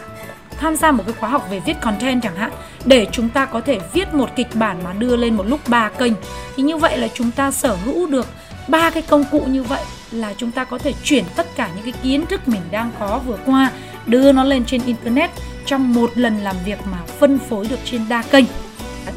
tham 0.58 0.76
gia 0.76 0.90
một 0.90 1.02
cái 1.06 1.14
khóa 1.20 1.28
học 1.28 1.46
về 1.50 1.60
viết 1.60 1.80
content 1.80 2.22
chẳng 2.22 2.36
hạn 2.36 2.50
để 2.84 3.06
chúng 3.12 3.28
ta 3.28 3.46
có 3.46 3.60
thể 3.60 3.78
viết 3.92 4.14
một 4.14 4.30
kịch 4.36 4.48
bản 4.54 4.84
mà 4.84 4.92
đưa 4.92 5.16
lên 5.16 5.36
một 5.36 5.46
lúc 5.46 5.60
ba 5.68 5.88
kênh. 5.88 6.12
Thì 6.56 6.62
như 6.62 6.76
vậy 6.76 6.98
là 6.98 7.08
chúng 7.14 7.30
ta 7.30 7.50
sở 7.50 7.76
hữu 7.84 8.06
được 8.06 8.26
ba 8.68 8.90
cái 8.90 9.02
công 9.02 9.24
cụ 9.30 9.40
như 9.40 9.62
vậy 9.62 9.82
là 10.10 10.34
chúng 10.36 10.50
ta 10.50 10.64
có 10.64 10.78
thể 10.78 10.92
chuyển 11.04 11.24
tất 11.36 11.46
cả 11.56 11.70
những 11.74 11.84
cái 11.84 11.94
kiến 12.02 12.26
thức 12.26 12.48
mình 12.48 12.60
đang 12.70 12.90
có 12.98 13.20
vừa 13.26 13.38
qua 13.46 13.70
đưa 14.06 14.32
nó 14.32 14.44
lên 14.44 14.64
trên 14.64 14.80
internet 14.86 15.30
trong 15.66 15.94
một 15.94 16.10
lần 16.14 16.38
làm 16.38 16.56
việc 16.64 16.78
mà 16.92 16.98
phân 17.18 17.38
phối 17.38 17.66
được 17.66 17.78
trên 17.84 18.08
đa 18.08 18.22
kênh 18.22 18.44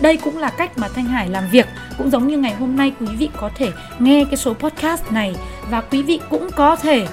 đây 0.01 0.17
cũng 0.17 0.38
là 0.38 0.50
cách 0.50 0.77
mà 0.77 0.88
Thanh 0.88 1.06
Hải 1.06 1.29
làm 1.29 1.44
việc. 1.51 1.67
Cũng 1.98 2.10
giống 2.10 2.27
như 2.27 2.38
ngày 2.38 2.53
hôm 2.53 2.75
nay 2.75 2.94
quý 3.00 3.08
vị 3.17 3.29
có 3.38 3.50
thể 3.56 3.72
nghe 4.00 4.25
cái 4.25 4.38
số 4.38 4.53
podcast 4.53 5.12
này 5.12 5.36
và 5.70 5.82
quý 5.82 6.03
vị 6.03 6.20
cũng 6.29 6.50
có 6.56 6.75
thể 6.75 7.08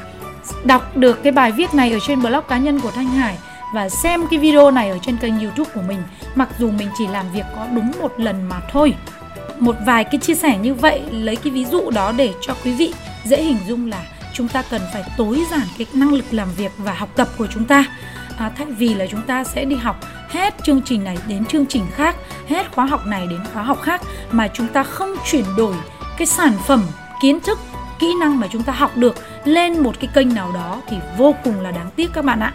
đọc 0.65 0.97
được 0.97 1.23
cái 1.23 1.33
bài 1.33 1.53
viết 1.53 1.75
này 1.75 1.93
ở 1.93 1.99
trên 2.07 2.23
blog 2.23 2.45
cá 2.49 2.59
nhân 2.59 2.81
của 2.81 2.91
Thanh 2.91 3.07
Hải 3.07 3.39
và 3.75 3.89
xem 3.89 4.27
cái 4.31 4.39
video 4.39 4.71
này 4.71 4.91
ở 4.91 4.99
trên 5.03 5.17
kênh 5.17 5.41
youtube 5.41 5.71
của 5.75 5.83
mình. 5.89 6.03
Mặc 6.35 6.49
dù 6.59 6.71
mình 6.71 6.89
chỉ 6.99 7.07
làm 7.07 7.33
việc 7.33 7.45
có 7.57 7.67
đúng 7.75 7.93
một 8.01 8.21
lần 8.21 8.49
mà 8.49 8.61
thôi. 8.71 8.95
Một 9.59 9.77
vài 9.87 10.05
cái 10.05 10.19
chia 10.19 10.35
sẻ 10.35 10.59
như 10.59 10.75
vậy 10.75 11.03
lấy 11.11 11.37
cái 11.37 11.53
ví 11.53 11.65
dụ 11.65 11.91
đó 11.91 12.13
để 12.17 12.33
cho 12.41 12.55
quý 12.65 12.73
vị 12.73 12.95
dễ 13.25 13.43
hình 13.43 13.59
dung 13.67 13.91
là 13.91 14.03
chúng 14.33 14.49
ta 14.49 14.63
cần 14.71 14.81
phải 14.93 15.03
tối 15.17 15.45
giản 15.51 15.67
cái 15.79 15.87
năng 15.93 16.13
lực 16.13 16.25
làm 16.31 16.49
việc 16.57 16.73
và 16.79 16.95
học 16.95 17.09
tập 17.17 17.29
của 17.39 17.47
chúng 17.47 17.65
ta. 17.65 17.85
À, 18.39 18.51
thay 18.57 18.67
vì 18.67 18.95
là 18.95 19.07
chúng 19.11 19.23
ta 19.23 19.45
sẽ 19.45 19.65
đi 19.65 19.77
học 19.77 20.01
hết 20.35 20.55
chương 20.63 20.83
trình 20.83 21.05
này 21.05 21.19
đến 21.29 21.45
chương 21.45 21.67
trình 21.67 21.87
khác 21.95 22.17
hết 22.49 22.73
khóa 22.73 22.87
học 22.87 23.07
này 23.07 23.27
đến 23.27 23.41
khóa 23.53 23.63
học 23.63 23.83
khác 23.83 24.03
mà 24.31 24.49
chúng 24.55 24.69
ta 24.69 24.83
không 24.83 25.15
chuyển 25.31 25.45
đổi 25.57 25.75
cái 26.19 26.27
sản 26.27 26.53
phẩm 26.67 26.83
kiến 27.23 27.41
thức 27.41 27.59
kỹ 27.99 28.15
năng 28.21 28.41
mà 28.41 28.47
chúng 28.53 28.63
ta 28.63 28.73
học 28.73 28.97
được 28.97 29.15
lên 29.45 29.79
một 29.79 30.01
cái 30.01 30.11
kênh 30.15 30.35
nào 30.35 30.53
đó 30.53 30.83
thì 30.89 30.97
vô 31.19 31.35
cùng 31.45 31.61
là 31.61 31.71
đáng 31.71 31.91
tiếc 31.97 32.11
các 32.13 32.25
bạn 32.25 32.41
ạ. 32.41 32.53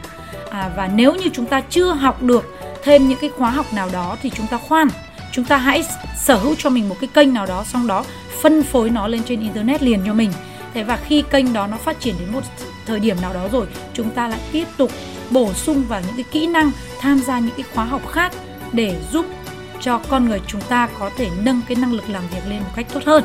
À, 0.52 0.72
và 0.76 0.88
nếu 0.88 1.16
như 1.16 1.30
chúng 1.34 1.46
ta 1.46 1.62
chưa 1.62 1.92
học 1.92 2.24
được 2.24 2.46
thêm 2.84 3.08
những 3.08 3.18
cái 3.22 3.30
khóa 3.38 3.50
học 3.50 3.66
nào 3.74 3.90
đó 3.94 4.18
thì 4.22 4.30
chúng 4.30 4.48
ta 4.48 4.58
khoan 4.58 4.88
chúng 5.32 5.46
ta 5.46 5.58
hãy 5.58 5.84
sở 6.18 6.38
hữu 6.38 6.56
cho 6.58 6.70
mình 6.70 6.90
một 6.90 6.96
cái 7.02 7.10
kênh 7.14 7.34
nào 7.34 7.46
đó 7.46 7.64
xong 7.64 7.88
đó 7.88 8.04
phân 8.42 8.64
phối 8.64 8.90
nó 8.90 9.08
lên 9.08 9.22
trên 9.24 9.40
internet 9.40 9.84
liền 9.84 10.02
cho 10.06 10.14
mình. 10.14 10.32
Thế 10.74 10.84
và 10.84 10.98
khi 10.98 11.24
kênh 11.32 11.54
đó 11.54 11.68
nó 11.68 11.78
phát 11.78 12.00
triển 12.00 12.16
đến 12.20 12.34
một 12.34 12.42
thời 12.86 13.00
điểm 13.00 13.18
nào 13.22 13.34
đó 13.34 13.48
rồi 13.52 13.66
chúng 13.94 14.10
ta 14.10 14.28
lại 14.28 14.40
tiếp 14.52 14.66
tục 14.78 14.92
bổ 15.32 15.54
sung 15.54 15.84
vào 15.88 16.02
những 16.02 16.16
cái 16.16 16.26
kỹ 16.32 16.48
năng, 16.48 16.72
tham 17.00 17.20
gia 17.20 17.40
những 17.40 17.56
cái 17.58 17.66
khóa 17.74 17.86
học 17.86 18.02
khác 18.12 18.34
để 18.74 18.96
giúp 19.12 19.26
cho 19.82 20.02
con 20.10 20.30
người 20.30 20.42
chúng 20.48 20.62
ta 20.62 20.90
có 21.00 21.10
thể 21.18 21.30
nâng 21.44 21.62
cái 21.68 21.76
năng 21.82 21.94
lực 21.94 22.10
làm 22.10 22.24
việc 22.28 22.42
lên 22.50 22.60
một 22.60 22.72
cách 22.76 22.86
tốt 22.94 23.04
hơn 23.06 23.24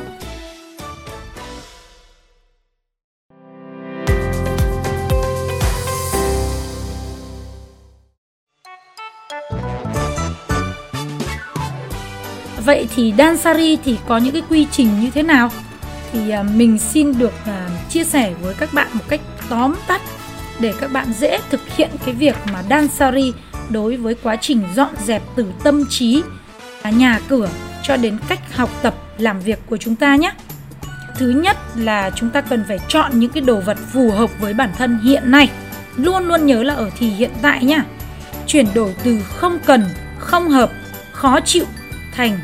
Vậy 12.64 12.88
thì 12.94 13.14
Dansari 13.18 13.76
thì 13.84 13.98
có 14.06 14.18
những 14.18 14.32
cái 14.32 14.42
quy 14.50 14.66
trình 14.70 15.00
như 15.00 15.10
thế 15.10 15.22
nào? 15.22 15.50
Thì 16.12 16.30
à, 16.30 16.42
mình 16.42 16.78
xin 16.78 17.18
được 17.18 17.32
à, 17.46 17.68
chia 17.88 18.04
sẻ 18.04 18.34
với 18.42 18.54
các 18.54 18.68
bạn 18.72 18.88
một 18.92 19.04
cách 19.08 19.20
tóm 19.48 19.74
tắt 19.86 20.00
để 20.60 20.74
các 20.80 20.92
bạn 20.92 21.12
dễ 21.12 21.38
thực 21.50 21.60
hiện 21.76 21.90
cái 22.06 22.14
việc 22.14 22.36
mà 22.52 22.62
Dansari 22.70 23.32
đối 23.70 23.96
với 23.96 24.14
quá 24.22 24.36
trình 24.36 24.62
dọn 24.74 24.94
dẹp 25.04 25.22
từ 25.36 25.46
tâm 25.64 25.84
trí, 25.90 26.22
nhà 26.84 27.20
cửa 27.28 27.48
cho 27.82 27.96
đến 27.96 28.18
cách 28.28 28.56
học 28.56 28.70
tập 28.82 28.94
làm 29.18 29.40
việc 29.40 29.58
của 29.66 29.76
chúng 29.76 29.96
ta 29.96 30.16
nhé. 30.16 30.32
Thứ 31.18 31.30
nhất 31.30 31.56
là 31.76 32.10
chúng 32.16 32.30
ta 32.30 32.40
cần 32.40 32.64
phải 32.68 32.78
chọn 32.88 33.20
những 33.20 33.30
cái 33.30 33.40
đồ 33.40 33.60
vật 33.60 33.78
phù 33.92 34.10
hợp 34.10 34.30
với 34.40 34.54
bản 34.54 34.70
thân 34.78 34.98
hiện 35.04 35.30
nay. 35.30 35.50
Luôn 35.96 36.28
luôn 36.28 36.46
nhớ 36.46 36.62
là 36.62 36.74
ở 36.74 36.90
thì 36.98 37.08
hiện 37.08 37.30
tại 37.42 37.64
nhá. 37.64 37.84
Chuyển 38.46 38.66
đổi 38.74 38.94
từ 39.02 39.18
không 39.28 39.58
cần, 39.66 39.84
không 40.18 40.48
hợp, 40.48 40.70
khó 41.12 41.40
chịu 41.40 41.64
thành 42.12 42.38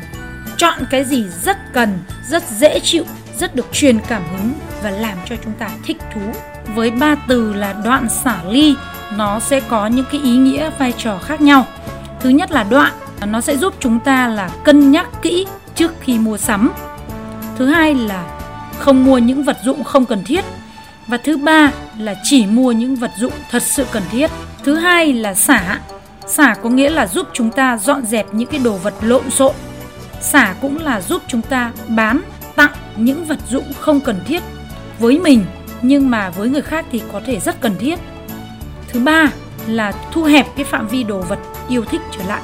chọn 0.57 0.79
cái 0.89 1.03
gì 1.03 1.23
rất 1.43 1.57
cần, 1.73 1.99
rất 2.29 2.43
dễ 2.49 2.79
chịu, 2.79 3.03
rất 3.39 3.55
được 3.55 3.65
truyền 3.71 3.99
cảm 4.07 4.23
hứng 4.31 4.53
và 4.83 4.89
làm 4.89 5.17
cho 5.25 5.35
chúng 5.43 5.53
ta 5.53 5.69
thích 5.85 5.97
thú. 6.13 6.21
Với 6.75 6.91
ba 6.91 7.15
từ 7.27 7.53
là 7.53 7.73
đoạn 7.85 8.09
xả 8.09 8.37
ly, 8.49 8.75
nó 9.17 9.39
sẽ 9.39 9.59
có 9.59 9.87
những 9.87 10.05
cái 10.11 10.21
ý 10.21 10.37
nghĩa 10.37 10.69
vai 10.79 10.93
trò 10.97 11.17
khác 11.17 11.41
nhau. 11.41 11.65
Thứ 12.19 12.29
nhất 12.29 12.51
là 12.51 12.63
đoạn, 12.63 12.93
nó 13.25 13.41
sẽ 13.41 13.57
giúp 13.57 13.73
chúng 13.79 13.99
ta 13.99 14.27
là 14.27 14.49
cân 14.63 14.91
nhắc 14.91 15.07
kỹ 15.21 15.47
trước 15.75 15.91
khi 16.01 16.19
mua 16.19 16.37
sắm. 16.37 16.71
Thứ 17.57 17.65
hai 17.65 17.95
là 17.95 18.23
không 18.79 19.05
mua 19.05 19.17
những 19.17 19.43
vật 19.43 19.57
dụng 19.63 19.83
không 19.83 20.05
cần 20.05 20.23
thiết. 20.23 20.45
Và 21.07 21.17
thứ 21.17 21.37
ba 21.37 21.71
là 21.99 22.15
chỉ 22.23 22.45
mua 22.45 22.71
những 22.71 22.95
vật 22.95 23.11
dụng 23.17 23.33
thật 23.51 23.63
sự 23.63 23.85
cần 23.91 24.03
thiết. 24.11 24.31
Thứ 24.63 24.75
hai 24.75 25.13
là 25.13 25.33
xả. 25.33 25.79
Xả 26.27 26.55
có 26.63 26.69
nghĩa 26.69 26.89
là 26.89 27.07
giúp 27.07 27.27
chúng 27.33 27.51
ta 27.51 27.77
dọn 27.77 28.05
dẹp 28.05 28.33
những 28.33 28.49
cái 28.49 28.59
đồ 28.63 28.73
vật 28.73 28.93
lộn 29.01 29.29
xộn 29.29 29.53
xả 30.21 30.53
cũng 30.61 30.79
là 30.79 31.01
giúp 31.01 31.21
chúng 31.27 31.41
ta 31.41 31.71
bán 31.87 32.21
tặng 32.55 32.71
những 32.95 33.25
vật 33.25 33.39
dụng 33.49 33.73
không 33.79 33.99
cần 33.99 34.19
thiết 34.27 34.43
với 34.99 35.19
mình 35.19 35.45
nhưng 35.81 36.09
mà 36.09 36.29
với 36.29 36.49
người 36.49 36.61
khác 36.61 36.85
thì 36.91 37.01
có 37.11 37.21
thể 37.25 37.39
rất 37.39 37.61
cần 37.61 37.75
thiết. 37.79 37.99
Thứ 38.87 38.99
ba 38.99 39.31
là 39.67 39.91
thu 40.11 40.23
hẹp 40.23 40.47
cái 40.55 40.65
phạm 40.65 40.87
vi 40.87 41.03
đồ 41.03 41.21
vật 41.21 41.39
yêu 41.69 41.85
thích 41.85 42.01
trở 42.11 42.23
lại. 42.27 42.41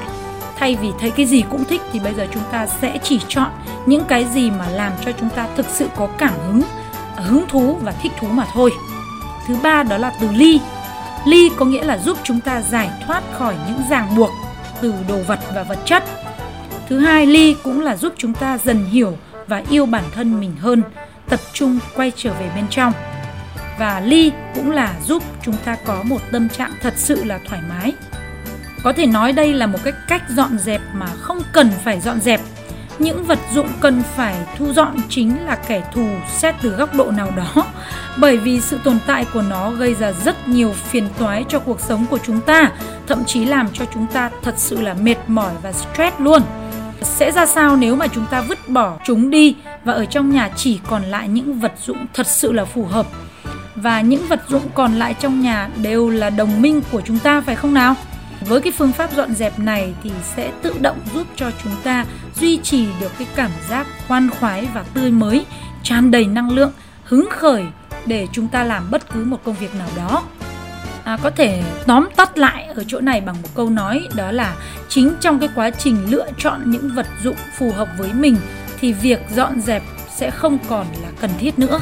Thay 0.57 0.75
vì 0.75 0.89
thấy 0.99 1.11
cái 1.11 1.25
gì 1.25 1.43
cũng 1.51 1.65
thích 1.65 1.81
thì 1.93 1.99
bây 1.99 2.13
giờ 2.13 2.27
chúng 2.33 2.43
ta 2.51 2.67
sẽ 2.67 2.97
chỉ 3.03 3.19
chọn 3.27 3.51
những 3.85 4.03
cái 4.07 4.25
gì 4.33 4.51
mà 4.51 4.69
làm 4.69 4.91
cho 5.05 5.11
chúng 5.11 5.29
ta 5.29 5.47
thực 5.57 5.65
sự 5.65 5.87
có 5.95 6.07
cảm 6.17 6.33
hứng 6.47 6.61
hứng 7.15 7.45
thú 7.47 7.77
và 7.83 7.91
thích 7.91 8.11
thú 8.19 8.27
mà 8.27 8.45
thôi. 8.53 8.71
Thứ 9.47 9.55
ba 9.63 9.83
đó 9.83 9.97
là 9.97 10.11
từ 10.21 10.29
ly. 10.35 10.59
Ly 11.25 11.49
có 11.57 11.65
nghĩa 11.65 11.83
là 11.83 11.97
giúp 11.97 12.17
chúng 12.23 12.41
ta 12.41 12.61
giải 12.61 12.89
thoát 13.05 13.23
khỏi 13.37 13.55
những 13.67 13.81
ràng 13.89 14.15
buộc 14.15 14.29
từ 14.81 14.93
đồ 15.07 15.17
vật 15.27 15.39
và 15.55 15.63
vật 15.63 15.79
chất. 15.85 16.03
Thứ 16.89 16.99
hai, 16.99 17.25
ly 17.25 17.55
cũng 17.63 17.81
là 17.81 17.95
giúp 17.95 18.13
chúng 18.17 18.33
ta 18.33 18.57
dần 18.57 18.85
hiểu 18.85 19.17
và 19.47 19.63
yêu 19.69 19.85
bản 19.85 20.03
thân 20.15 20.39
mình 20.39 20.55
hơn, 20.59 20.83
tập 21.29 21.39
trung 21.53 21.79
quay 21.95 22.11
trở 22.15 22.33
về 22.33 22.51
bên 22.55 22.65
trong. 22.69 22.93
Và 23.77 23.99
ly 23.99 24.31
cũng 24.55 24.71
là 24.71 24.95
giúp 25.05 25.23
chúng 25.41 25.55
ta 25.65 25.77
có 25.85 26.03
một 26.03 26.21
tâm 26.31 26.49
trạng 26.49 26.71
thật 26.81 26.93
sự 26.97 27.23
là 27.23 27.39
thoải 27.45 27.61
mái. 27.69 27.93
Có 28.83 28.93
thể 28.93 29.05
nói 29.05 29.31
đây 29.31 29.53
là 29.53 29.67
một 29.67 29.79
cái 29.83 29.93
cách 30.07 30.23
dọn 30.29 30.57
dẹp 30.57 30.81
mà 30.93 31.05
không 31.05 31.41
cần 31.51 31.71
phải 31.83 31.99
dọn 31.99 32.21
dẹp. 32.21 32.41
Những 32.99 33.23
vật 33.23 33.39
dụng 33.53 33.67
cần 33.79 34.03
phải 34.15 34.35
thu 34.57 34.73
dọn 34.73 34.97
chính 35.09 35.45
là 35.45 35.55
kẻ 35.55 35.81
thù 35.93 36.07
xét 36.37 36.55
từ 36.61 36.69
góc 36.69 36.95
độ 36.95 37.11
nào 37.11 37.31
đó 37.37 37.65
bởi 38.17 38.37
vì 38.37 38.61
sự 38.61 38.79
tồn 38.83 38.97
tại 39.07 39.25
của 39.33 39.41
nó 39.41 39.71
gây 39.71 39.93
ra 39.93 40.11
rất 40.25 40.47
nhiều 40.47 40.73
phiền 40.73 41.09
toái 41.17 41.45
cho 41.49 41.59
cuộc 41.59 41.81
sống 41.81 42.05
của 42.09 42.19
chúng 42.25 42.41
ta, 42.41 42.71
thậm 43.07 43.25
chí 43.25 43.45
làm 43.45 43.67
cho 43.73 43.85
chúng 43.93 44.07
ta 44.07 44.29
thật 44.41 44.53
sự 44.57 44.81
là 44.81 44.93
mệt 44.93 45.15
mỏi 45.27 45.51
và 45.61 45.71
stress 45.71 46.19
luôn. 46.19 46.41
Sẽ 47.01 47.31
ra 47.31 47.45
sao 47.45 47.75
nếu 47.75 47.95
mà 47.95 48.07
chúng 48.07 48.25
ta 48.25 48.41
vứt 48.41 48.69
bỏ 48.69 48.97
chúng 49.05 49.29
đi 49.29 49.55
và 49.83 49.93
ở 49.93 50.05
trong 50.05 50.31
nhà 50.31 50.49
chỉ 50.55 50.79
còn 50.87 51.03
lại 51.03 51.27
những 51.27 51.59
vật 51.59 51.71
dụng 51.85 52.05
thật 52.13 52.27
sự 52.27 52.51
là 52.51 52.65
phù 52.65 52.85
hợp 52.85 53.05
và 53.77 54.01
những 54.01 54.27
vật 54.27 54.41
dụng 54.49 54.69
còn 54.73 54.93
lại 54.93 55.15
trong 55.19 55.41
nhà 55.41 55.69
đều 55.81 56.09
là 56.09 56.29
đồng 56.29 56.61
minh 56.61 56.81
của 56.91 57.01
chúng 57.01 57.19
ta 57.19 57.41
phải 57.41 57.55
không 57.55 57.73
nào? 57.73 57.95
Với 58.41 58.61
cái 58.61 58.71
phương 58.71 58.91
pháp 58.91 59.11
dọn 59.15 59.35
dẹp 59.35 59.59
này 59.59 59.93
thì 60.03 60.11
sẽ 60.35 60.51
tự 60.61 60.73
động 60.79 60.97
giúp 61.13 61.27
cho 61.35 61.51
chúng 61.63 61.73
ta 61.83 62.05
duy 62.35 62.57
trì 62.57 62.87
được 63.01 63.11
cái 63.17 63.27
cảm 63.35 63.51
giác 63.69 63.87
khoan 64.07 64.29
khoái 64.29 64.67
và 64.73 64.83
tươi 64.93 65.11
mới, 65.11 65.45
tràn 65.83 66.11
đầy 66.11 66.25
năng 66.25 66.51
lượng, 66.51 66.71
hứng 67.03 67.29
khởi 67.31 67.63
để 68.05 68.27
chúng 68.31 68.47
ta 68.47 68.63
làm 68.63 68.91
bất 68.91 69.13
cứ 69.13 69.23
một 69.23 69.37
công 69.43 69.55
việc 69.55 69.75
nào 69.75 69.89
đó 69.97 70.23
à, 71.07 71.17
có 71.23 71.29
thể 71.29 71.63
tóm 71.85 72.07
tắt 72.15 72.37
lại 72.37 72.63
ở 72.63 72.83
chỗ 72.87 72.99
này 72.99 73.21
bằng 73.21 73.35
một 73.41 73.49
câu 73.55 73.69
nói 73.69 74.07
đó 74.15 74.31
là 74.31 74.55
chính 74.89 75.13
trong 75.19 75.39
cái 75.39 75.49
quá 75.55 75.69
trình 75.69 75.97
lựa 76.09 76.27
chọn 76.37 76.71
những 76.71 76.89
vật 76.95 77.07
dụng 77.23 77.35
phù 77.57 77.71
hợp 77.71 77.87
với 77.97 78.13
mình 78.13 78.37
thì 78.79 78.93
việc 78.93 79.19
dọn 79.35 79.61
dẹp 79.61 79.83
sẽ 80.15 80.31
không 80.31 80.57
còn 80.69 80.85
là 81.01 81.09
cần 81.21 81.31
thiết 81.39 81.59
nữa 81.59 81.79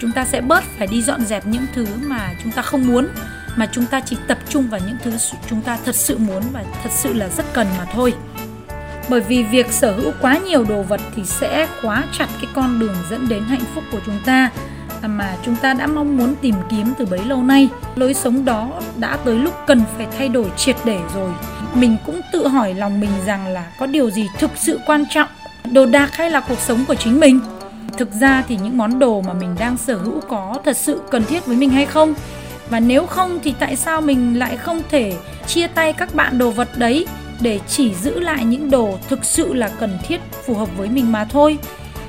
chúng 0.00 0.12
ta 0.12 0.24
sẽ 0.24 0.40
bớt 0.40 0.64
phải 0.78 0.86
đi 0.86 1.02
dọn 1.02 1.24
dẹp 1.24 1.46
những 1.46 1.66
thứ 1.74 1.86
mà 2.02 2.30
chúng 2.42 2.52
ta 2.52 2.62
không 2.62 2.86
muốn, 2.86 3.08
mà 3.56 3.68
chúng 3.72 3.86
ta 3.86 4.00
chỉ 4.00 4.16
tập 4.26 4.38
trung 4.48 4.68
vào 4.70 4.80
những 4.86 4.96
thứ 5.04 5.12
chúng 5.50 5.60
ta 5.60 5.78
thật 5.84 5.94
sự 5.94 6.18
muốn 6.18 6.42
và 6.52 6.64
thật 6.82 6.90
sự 6.92 7.12
là 7.12 7.28
rất 7.28 7.44
cần 7.52 7.66
mà 7.78 7.84
thôi. 7.92 8.14
Bởi 9.08 9.20
vì 9.20 9.42
việc 9.42 9.72
sở 9.72 9.92
hữu 9.92 10.12
quá 10.20 10.38
nhiều 10.38 10.64
đồ 10.64 10.82
vật 10.82 11.00
thì 11.16 11.24
sẽ 11.24 11.68
khóa 11.82 12.04
chặt 12.18 12.28
cái 12.40 12.50
con 12.54 12.78
đường 12.78 12.94
dẫn 13.10 13.28
đến 13.28 13.44
hạnh 13.44 13.64
phúc 13.74 13.84
của 13.92 14.00
chúng 14.06 14.18
ta 14.24 14.50
à, 15.02 15.08
mà 15.08 15.36
chúng 15.44 15.56
ta 15.56 15.74
đã 15.74 15.86
mong 15.86 16.16
muốn 16.16 16.34
tìm 16.40 16.54
kiếm 16.70 16.94
từ 16.98 17.06
bấy 17.06 17.24
lâu 17.24 17.42
nay. 17.42 17.68
Lối 17.96 18.14
sống 18.14 18.44
đó 18.44 18.70
đã 18.96 19.18
tới 19.24 19.36
lúc 19.36 19.54
cần 19.66 19.82
phải 19.96 20.06
thay 20.18 20.28
đổi 20.28 20.46
triệt 20.56 20.76
để 20.84 20.98
rồi. 21.14 21.30
Mình 21.74 21.96
cũng 22.06 22.20
tự 22.32 22.48
hỏi 22.48 22.74
lòng 22.74 23.00
mình 23.00 23.10
rằng 23.26 23.46
là 23.46 23.66
có 23.80 23.86
điều 23.86 24.10
gì 24.10 24.28
thực 24.38 24.50
sự 24.56 24.80
quan 24.86 25.04
trọng, 25.10 25.28
đồ 25.72 25.86
đạc 25.86 26.16
hay 26.16 26.30
là 26.30 26.40
cuộc 26.40 26.58
sống 26.58 26.84
của 26.88 26.94
chính 26.94 27.20
mình? 27.20 27.40
Thực 27.98 28.12
ra 28.12 28.44
thì 28.48 28.58
những 28.62 28.78
món 28.78 28.98
đồ 28.98 29.20
mà 29.20 29.32
mình 29.32 29.54
đang 29.58 29.76
sở 29.76 29.96
hữu 29.96 30.20
có 30.28 30.54
thật 30.64 30.76
sự 30.76 31.00
cần 31.10 31.24
thiết 31.24 31.46
với 31.46 31.56
mình 31.56 31.70
hay 31.70 31.86
không? 31.86 32.14
Và 32.70 32.80
nếu 32.80 33.06
không 33.06 33.38
thì 33.44 33.54
tại 33.58 33.76
sao 33.76 34.00
mình 34.00 34.38
lại 34.38 34.56
không 34.56 34.82
thể 34.90 35.16
chia 35.46 35.66
tay 35.66 35.92
các 35.92 36.14
bạn 36.14 36.38
đồ 36.38 36.50
vật 36.50 36.68
đấy 36.76 37.06
để 37.40 37.60
chỉ 37.68 37.94
giữ 37.94 38.20
lại 38.20 38.44
những 38.44 38.70
đồ 38.70 38.98
thực 39.08 39.24
sự 39.24 39.54
là 39.54 39.68
cần 39.80 39.98
thiết 40.02 40.20
phù 40.46 40.54
hợp 40.54 40.68
với 40.76 40.88
mình 40.88 41.12
mà 41.12 41.24
thôi? 41.24 41.58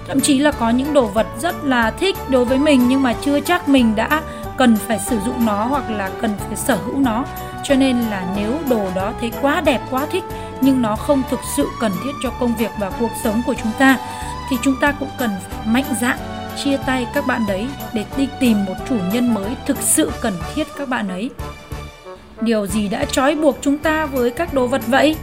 Thậm 0.08 0.20
chí 0.20 0.38
là 0.38 0.52
có 0.52 0.70
những 0.70 0.94
đồ 0.94 1.06
vật 1.06 1.28
rất 1.42 1.56
là 1.64 1.92
thích 1.92 2.16
đối 2.30 2.46
với 2.46 2.58
mình 2.58 2.88
nhưng 2.88 3.04
mà 3.04 3.14
chưa 3.22 3.40
chắc 3.40 3.70
mình 3.70 3.96
đã 3.96 4.22
cần 4.58 4.76
phải 4.76 5.00
sử 5.00 5.20
dụng 5.26 5.46
nó 5.46 5.66
hoặc 5.66 5.90
là 5.90 6.10
cần 6.22 6.32
phải 6.48 6.58
sở 6.58 6.76
hữu 6.86 6.98
nó. 6.98 7.26
Cho 7.64 7.76
nên 7.76 8.00
là 8.00 8.34
nếu 8.36 8.54
đồ 8.70 8.88
đó 8.96 9.14
thấy 9.20 9.32
quá 9.42 9.62
đẹp, 9.62 9.82
quá 9.92 10.06
thích 10.12 10.24
nhưng 10.62 10.82
nó 10.82 10.96
không 10.96 11.22
thực 11.30 11.40
sự 11.58 11.68
cần 11.82 11.92
thiết 12.04 12.12
cho 12.24 12.30
công 12.40 12.56
việc 12.56 12.72
và 12.80 12.90
cuộc 13.00 13.12
sống 13.24 13.42
của 13.46 13.54
chúng 13.64 13.72
ta 13.80 13.98
thì 14.50 14.58
chúng 14.62 14.76
ta 14.82 14.92
cũng 14.92 15.10
cần 15.18 15.30
mạnh 15.66 15.86
dạn 16.02 16.18
chia 16.64 16.78
tay 16.78 17.08
các 17.14 17.28
bạn 17.28 17.46
đấy 17.48 17.68
để 17.94 18.06
đi 18.18 18.28
tìm 18.40 18.66
một 18.66 18.76
chủ 18.90 18.96
nhân 19.14 19.34
mới 19.34 19.56
thực 19.66 19.78
sự 19.82 20.12
cần 20.22 20.34
thiết 20.56 20.68
các 20.78 20.90
bạn 20.90 21.08
ấy. 21.08 21.30
Điều 22.42 22.68
gì 22.68 22.88
đã 22.88 23.06
trói 23.06 23.36
buộc 23.36 23.58
chúng 23.62 23.78
ta 23.78 24.06
với 24.06 24.32
các 24.32 24.54
đồ 24.54 24.68
vật 24.68 24.82
vậy? 24.88 25.16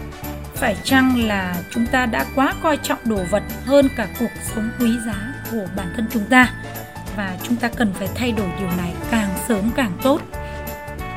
Phải 0.55 0.77
chăng 0.85 1.27
là 1.27 1.57
chúng 1.71 1.87
ta 1.87 2.07
đã 2.07 2.27
quá 2.35 2.55
coi 2.63 2.77
trọng 2.77 2.99
đồ 3.05 3.19
vật 3.31 3.43
hơn 3.65 3.89
cả 3.97 4.09
cuộc 4.19 4.31
sống 4.55 4.71
quý 4.81 4.91
giá 5.07 5.35
của 5.51 5.67
bản 5.77 5.93
thân 5.97 6.07
chúng 6.13 6.25
ta? 6.31 6.53
Và 7.17 7.37
chúng 7.43 7.57
ta 7.57 7.69
cần 7.69 7.93
phải 7.95 8.09
thay 8.15 8.33
đổi 8.33 8.49
điều 8.59 8.69
này 8.77 8.93
càng 9.11 9.31
sớm 9.49 9.71
càng 9.77 9.93
tốt. 10.03 10.21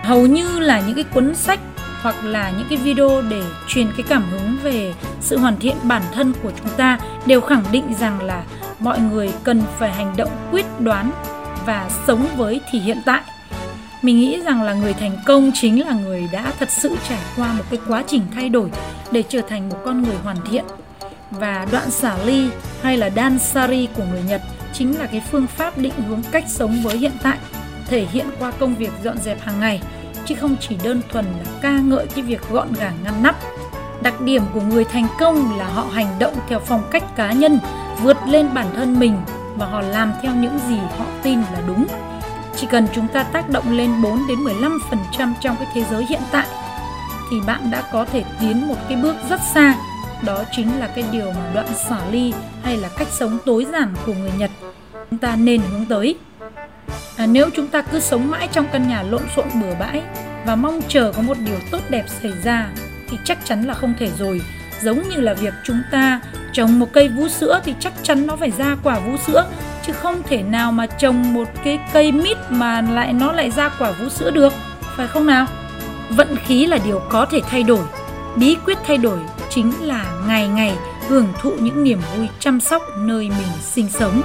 Hầu 0.03 0.25
như 0.25 0.59
là 0.59 0.79
những 0.79 0.95
cái 0.95 1.03
cuốn 1.03 1.35
sách 1.35 1.59
hoặc 2.01 2.15
là 2.23 2.51
những 2.57 2.67
cái 2.69 2.77
video 2.77 3.21
để 3.21 3.43
truyền 3.67 3.87
cái 3.97 4.05
cảm 4.09 4.23
hứng 4.31 4.57
về 4.63 4.93
sự 5.21 5.37
hoàn 5.37 5.57
thiện 5.57 5.75
bản 5.83 6.01
thân 6.13 6.33
của 6.43 6.51
chúng 6.59 6.69
ta 6.77 6.99
đều 7.25 7.41
khẳng 7.41 7.63
định 7.71 7.93
rằng 7.99 8.21
là 8.21 8.43
mọi 8.79 8.99
người 8.99 9.29
cần 9.43 9.61
phải 9.79 9.91
hành 9.91 10.13
động 10.17 10.31
quyết 10.51 10.65
đoán 10.79 11.11
và 11.65 11.89
sống 12.07 12.25
với 12.37 12.61
thì 12.71 12.79
hiện 12.79 12.97
tại. 13.05 13.21
Mình 14.01 14.19
nghĩ 14.19 14.41
rằng 14.45 14.61
là 14.61 14.73
người 14.73 14.93
thành 14.93 15.17
công 15.25 15.51
chính 15.53 15.87
là 15.87 15.93
người 15.93 16.29
đã 16.31 16.53
thật 16.59 16.69
sự 16.71 16.95
trải 17.09 17.19
qua 17.35 17.53
một 17.53 17.63
cái 17.69 17.79
quá 17.87 18.03
trình 18.07 18.21
thay 18.33 18.49
đổi 18.49 18.69
để 19.11 19.23
trở 19.29 19.41
thành 19.41 19.69
một 19.69 19.77
con 19.85 20.03
người 20.03 20.15
hoàn 20.23 20.37
thiện. 20.49 20.65
Và 21.31 21.67
đoạn 21.71 21.91
xả 21.91 22.17
ly 22.25 22.49
hay 22.81 22.97
là 22.97 23.09
dansari 23.09 23.87
của 23.95 24.03
người 24.11 24.23
Nhật 24.27 24.41
chính 24.73 24.99
là 24.99 25.05
cái 25.05 25.21
phương 25.31 25.47
pháp 25.47 25.77
định 25.77 25.93
hướng 26.07 26.21
cách 26.31 26.43
sống 26.47 26.81
với 26.83 26.97
hiện 26.97 27.11
tại, 27.23 27.37
thể 27.87 28.05
hiện 28.11 28.25
qua 28.39 28.51
công 28.51 28.75
việc 28.75 28.91
dọn 29.03 29.17
dẹp 29.17 29.41
hàng 29.41 29.59
ngày 29.59 29.81
chứ 30.25 30.35
không 30.35 30.55
chỉ 30.59 30.77
đơn 30.83 31.01
thuần 31.09 31.25
là 31.25 31.51
ca 31.61 31.71
ngợi 31.71 32.07
cái 32.07 32.21
việc 32.21 32.49
gọn 32.49 32.67
gàng 32.79 32.93
ngăn 33.03 33.23
nắp. 33.23 33.35
Đặc 34.01 34.21
điểm 34.21 34.43
của 34.53 34.61
người 34.61 34.85
thành 34.85 35.07
công 35.19 35.57
là 35.57 35.65
họ 35.65 35.85
hành 35.93 36.19
động 36.19 36.33
theo 36.47 36.59
phong 36.59 36.83
cách 36.91 37.15
cá 37.15 37.31
nhân, 37.31 37.59
vượt 38.03 38.17
lên 38.27 38.53
bản 38.53 38.67
thân 38.75 38.99
mình 38.99 39.17
và 39.55 39.65
họ 39.65 39.81
làm 39.81 40.13
theo 40.21 40.35
những 40.35 40.59
gì 40.67 40.77
họ 40.97 41.05
tin 41.23 41.39
là 41.39 41.61
đúng. 41.67 41.85
Chỉ 42.55 42.67
cần 42.67 42.87
chúng 42.95 43.07
ta 43.07 43.23
tác 43.23 43.49
động 43.49 43.77
lên 43.77 44.01
4 44.01 44.27
đến 44.27 44.39
15% 44.39 45.33
trong 45.41 45.55
cái 45.55 45.67
thế 45.73 45.83
giới 45.91 46.05
hiện 46.05 46.21
tại 46.31 46.47
thì 47.31 47.41
bạn 47.47 47.71
đã 47.71 47.83
có 47.91 48.05
thể 48.05 48.23
tiến 48.39 48.67
một 48.67 48.75
cái 48.89 48.97
bước 48.97 49.15
rất 49.29 49.39
xa. 49.53 49.75
Đó 50.25 50.43
chính 50.51 50.79
là 50.79 50.87
cái 50.87 51.05
điều 51.11 51.31
mà 51.31 51.51
đoạn 51.53 51.67
xả 51.89 51.99
ly 52.11 52.33
hay 52.63 52.77
là 52.77 52.89
cách 52.97 53.07
sống 53.11 53.37
tối 53.45 53.65
giản 53.71 53.93
của 54.05 54.13
người 54.13 54.31
Nhật 54.37 54.51
chúng 55.09 55.19
ta 55.19 55.35
nên 55.35 55.61
hướng 55.61 55.85
tới. 55.85 56.15
À, 57.17 57.25
nếu 57.25 57.49
chúng 57.55 57.67
ta 57.67 57.81
cứ 57.81 57.99
sống 57.99 58.31
mãi 58.31 58.47
trong 58.51 58.67
căn 58.71 58.87
nhà 58.87 59.03
lộn 59.03 59.21
xộn 59.35 59.45
bừa 59.61 59.75
bãi 59.79 60.01
và 60.45 60.55
mong 60.55 60.81
chờ 60.87 61.11
có 61.15 61.21
một 61.21 61.37
điều 61.45 61.59
tốt 61.71 61.81
đẹp 61.89 62.05
xảy 62.21 62.31
ra 62.43 62.69
thì 63.09 63.17
chắc 63.23 63.37
chắn 63.45 63.63
là 63.63 63.73
không 63.73 63.93
thể 63.99 64.09
rồi. 64.19 64.41
Giống 64.81 65.09
như 65.09 65.21
là 65.21 65.33
việc 65.33 65.53
chúng 65.63 65.81
ta 65.91 66.19
trồng 66.53 66.79
một 66.79 66.87
cây 66.93 67.07
vú 67.07 67.27
sữa 67.27 67.61
thì 67.65 67.73
chắc 67.79 67.93
chắn 68.03 68.27
nó 68.27 68.35
phải 68.35 68.51
ra 68.51 68.75
quả 68.83 68.99
vú 68.99 69.17
sữa 69.17 69.45
chứ 69.85 69.93
không 69.93 70.21
thể 70.23 70.43
nào 70.43 70.71
mà 70.71 70.85
trồng 70.85 71.33
một 71.33 71.47
cái 71.63 71.79
cây 71.93 72.11
mít 72.11 72.37
mà 72.49 72.81
lại 72.81 73.13
nó 73.13 73.31
lại 73.31 73.51
ra 73.51 73.69
quả 73.79 73.91
vú 73.91 74.09
sữa 74.09 74.31
được, 74.31 74.53
phải 74.97 75.07
không 75.07 75.25
nào? 75.25 75.45
Vận 76.09 76.35
khí 76.45 76.65
là 76.65 76.77
điều 76.85 77.01
có 77.09 77.25
thể 77.25 77.39
thay 77.49 77.63
đổi. 77.63 77.85
Bí 78.35 78.57
quyết 78.65 78.77
thay 78.87 78.97
đổi 78.97 79.19
chính 79.49 79.73
là 79.81 80.05
ngày 80.27 80.47
ngày 80.47 80.73
hưởng 81.07 81.27
thụ 81.41 81.51
những 81.59 81.83
niềm 81.83 82.01
vui 82.17 82.27
chăm 82.39 82.59
sóc 82.59 82.81
nơi 82.97 83.29
mình 83.29 83.47
sinh 83.61 83.89
sống. 83.89 84.21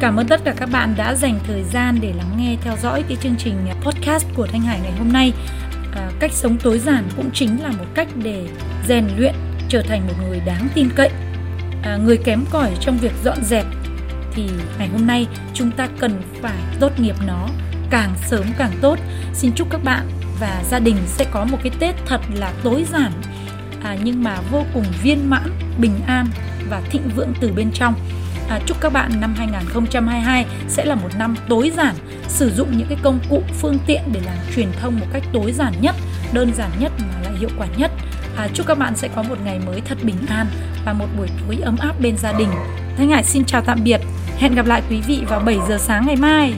Cảm 0.00 0.16
ơn 0.16 0.26
tất 0.26 0.40
cả 0.44 0.54
các 0.56 0.68
bạn 0.72 0.94
đã 0.96 1.14
dành 1.14 1.38
thời 1.46 1.62
gian 1.62 1.98
để 2.00 2.12
lắng 2.12 2.36
nghe 2.36 2.56
theo 2.62 2.76
dõi 2.82 3.04
cái 3.08 3.16
chương 3.20 3.36
trình 3.38 3.56
à, 3.68 3.74
podcast 3.82 4.26
của 4.34 4.46
Thanh 4.46 4.60
Hải 4.60 4.80
ngày 4.80 4.92
hôm 4.98 5.12
nay. 5.12 5.32
À, 5.94 6.10
cách 6.20 6.32
sống 6.32 6.56
tối 6.62 6.78
giản 6.78 7.04
cũng 7.16 7.30
chính 7.34 7.62
là 7.62 7.68
một 7.68 7.84
cách 7.94 8.08
để 8.22 8.46
rèn 8.88 9.08
luyện 9.16 9.34
trở 9.68 9.82
thành 9.82 10.06
một 10.06 10.14
người 10.28 10.40
đáng 10.46 10.68
tin 10.74 10.88
cậy. 10.96 11.10
À, 11.82 11.98
người 12.04 12.16
kém 12.16 12.44
cỏi 12.50 12.70
trong 12.80 12.98
việc 12.98 13.12
dọn 13.24 13.44
dẹp 13.44 13.66
thì 14.34 14.42
ngày 14.78 14.88
hôm 14.88 15.06
nay 15.06 15.26
chúng 15.54 15.70
ta 15.70 15.88
cần 15.98 16.22
phải 16.42 16.58
tốt 16.80 17.00
nghiệp 17.00 17.16
nó 17.26 17.48
càng 17.90 18.14
sớm 18.26 18.44
càng 18.58 18.72
tốt. 18.80 18.98
Xin 19.34 19.52
chúc 19.52 19.70
các 19.70 19.84
bạn 19.84 20.08
và 20.40 20.62
gia 20.70 20.78
đình 20.78 20.96
sẽ 21.06 21.26
có 21.30 21.44
một 21.44 21.58
cái 21.62 21.72
Tết 21.78 21.94
thật 22.06 22.20
là 22.34 22.52
tối 22.62 22.84
giản 22.92 23.12
à, 23.82 23.96
nhưng 24.04 24.22
mà 24.22 24.40
vô 24.50 24.64
cùng 24.74 24.84
viên 25.02 25.30
mãn, 25.30 25.50
bình 25.78 26.00
an 26.06 26.26
và 26.70 26.80
thịnh 26.90 27.08
vượng 27.16 27.32
từ 27.40 27.52
bên 27.52 27.70
trong 27.72 27.94
à, 28.50 28.60
chúc 28.66 28.80
các 28.80 28.92
bạn 28.92 29.20
năm 29.20 29.34
2022 29.36 30.46
sẽ 30.68 30.84
là 30.84 30.94
một 30.94 31.08
năm 31.18 31.34
tối 31.48 31.72
giản. 31.76 31.94
Sử 32.28 32.50
dụng 32.50 32.78
những 32.78 32.88
cái 32.88 32.98
công 33.02 33.18
cụ 33.30 33.42
phương 33.60 33.78
tiện 33.86 34.02
để 34.12 34.20
làm 34.26 34.36
truyền 34.54 34.68
thông 34.80 35.00
một 35.00 35.06
cách 35.12 35.22
tối 35.32 35.52
giản 35.52 35.72
nhất 35.80 35.94
đơn 36.32 36.52
giản 36.54 36.70
nhất 36.80 36.92
mà 36.98 37.20
lại 37.22 37.32
hiệu 37.38 37.50
quả 37.58 37.66
nhất. 37.76 37.90
À, 38.36 38.48
chúc 38.54 38.66
các 38.66 38.78
bạn 38.78 38.96
sẽ 38.96 39.08
có 39.16 39.22
một 39.22 39.38
ngày 39.44 39.60
mới 39.66 39.80
thật 39.80 39.98
bình 40.02 40.16
an 40.28 40.46
và 40.84 40.92
một 40.92 41.06
buổi 41.18 41.28
tối 41.46 41.58
ấm 41.62 41.76
áp 41.80 42.00
bên 42.00 42.16
gia 42.16 42.32
đình. 42.32 42.48
Thanh 42.96 43.10
Hải 43.10 43.24
xin 43.24 43.44
chào 43.44 43.62
tạm 43.62 43.84
biệt. 43.84 44.00
Hẹn 44.38 44.54
gặp 44.54 44.66
lại 44.66 44.82
quý 44.90 45.00
vị 45.00 45.22
vào 45.28 45.40
7 45.40 45.58
giờ 45.68 45.78
sáng 45.78 46.06
ngày 46.06 46.16
mai. 46.16 46.54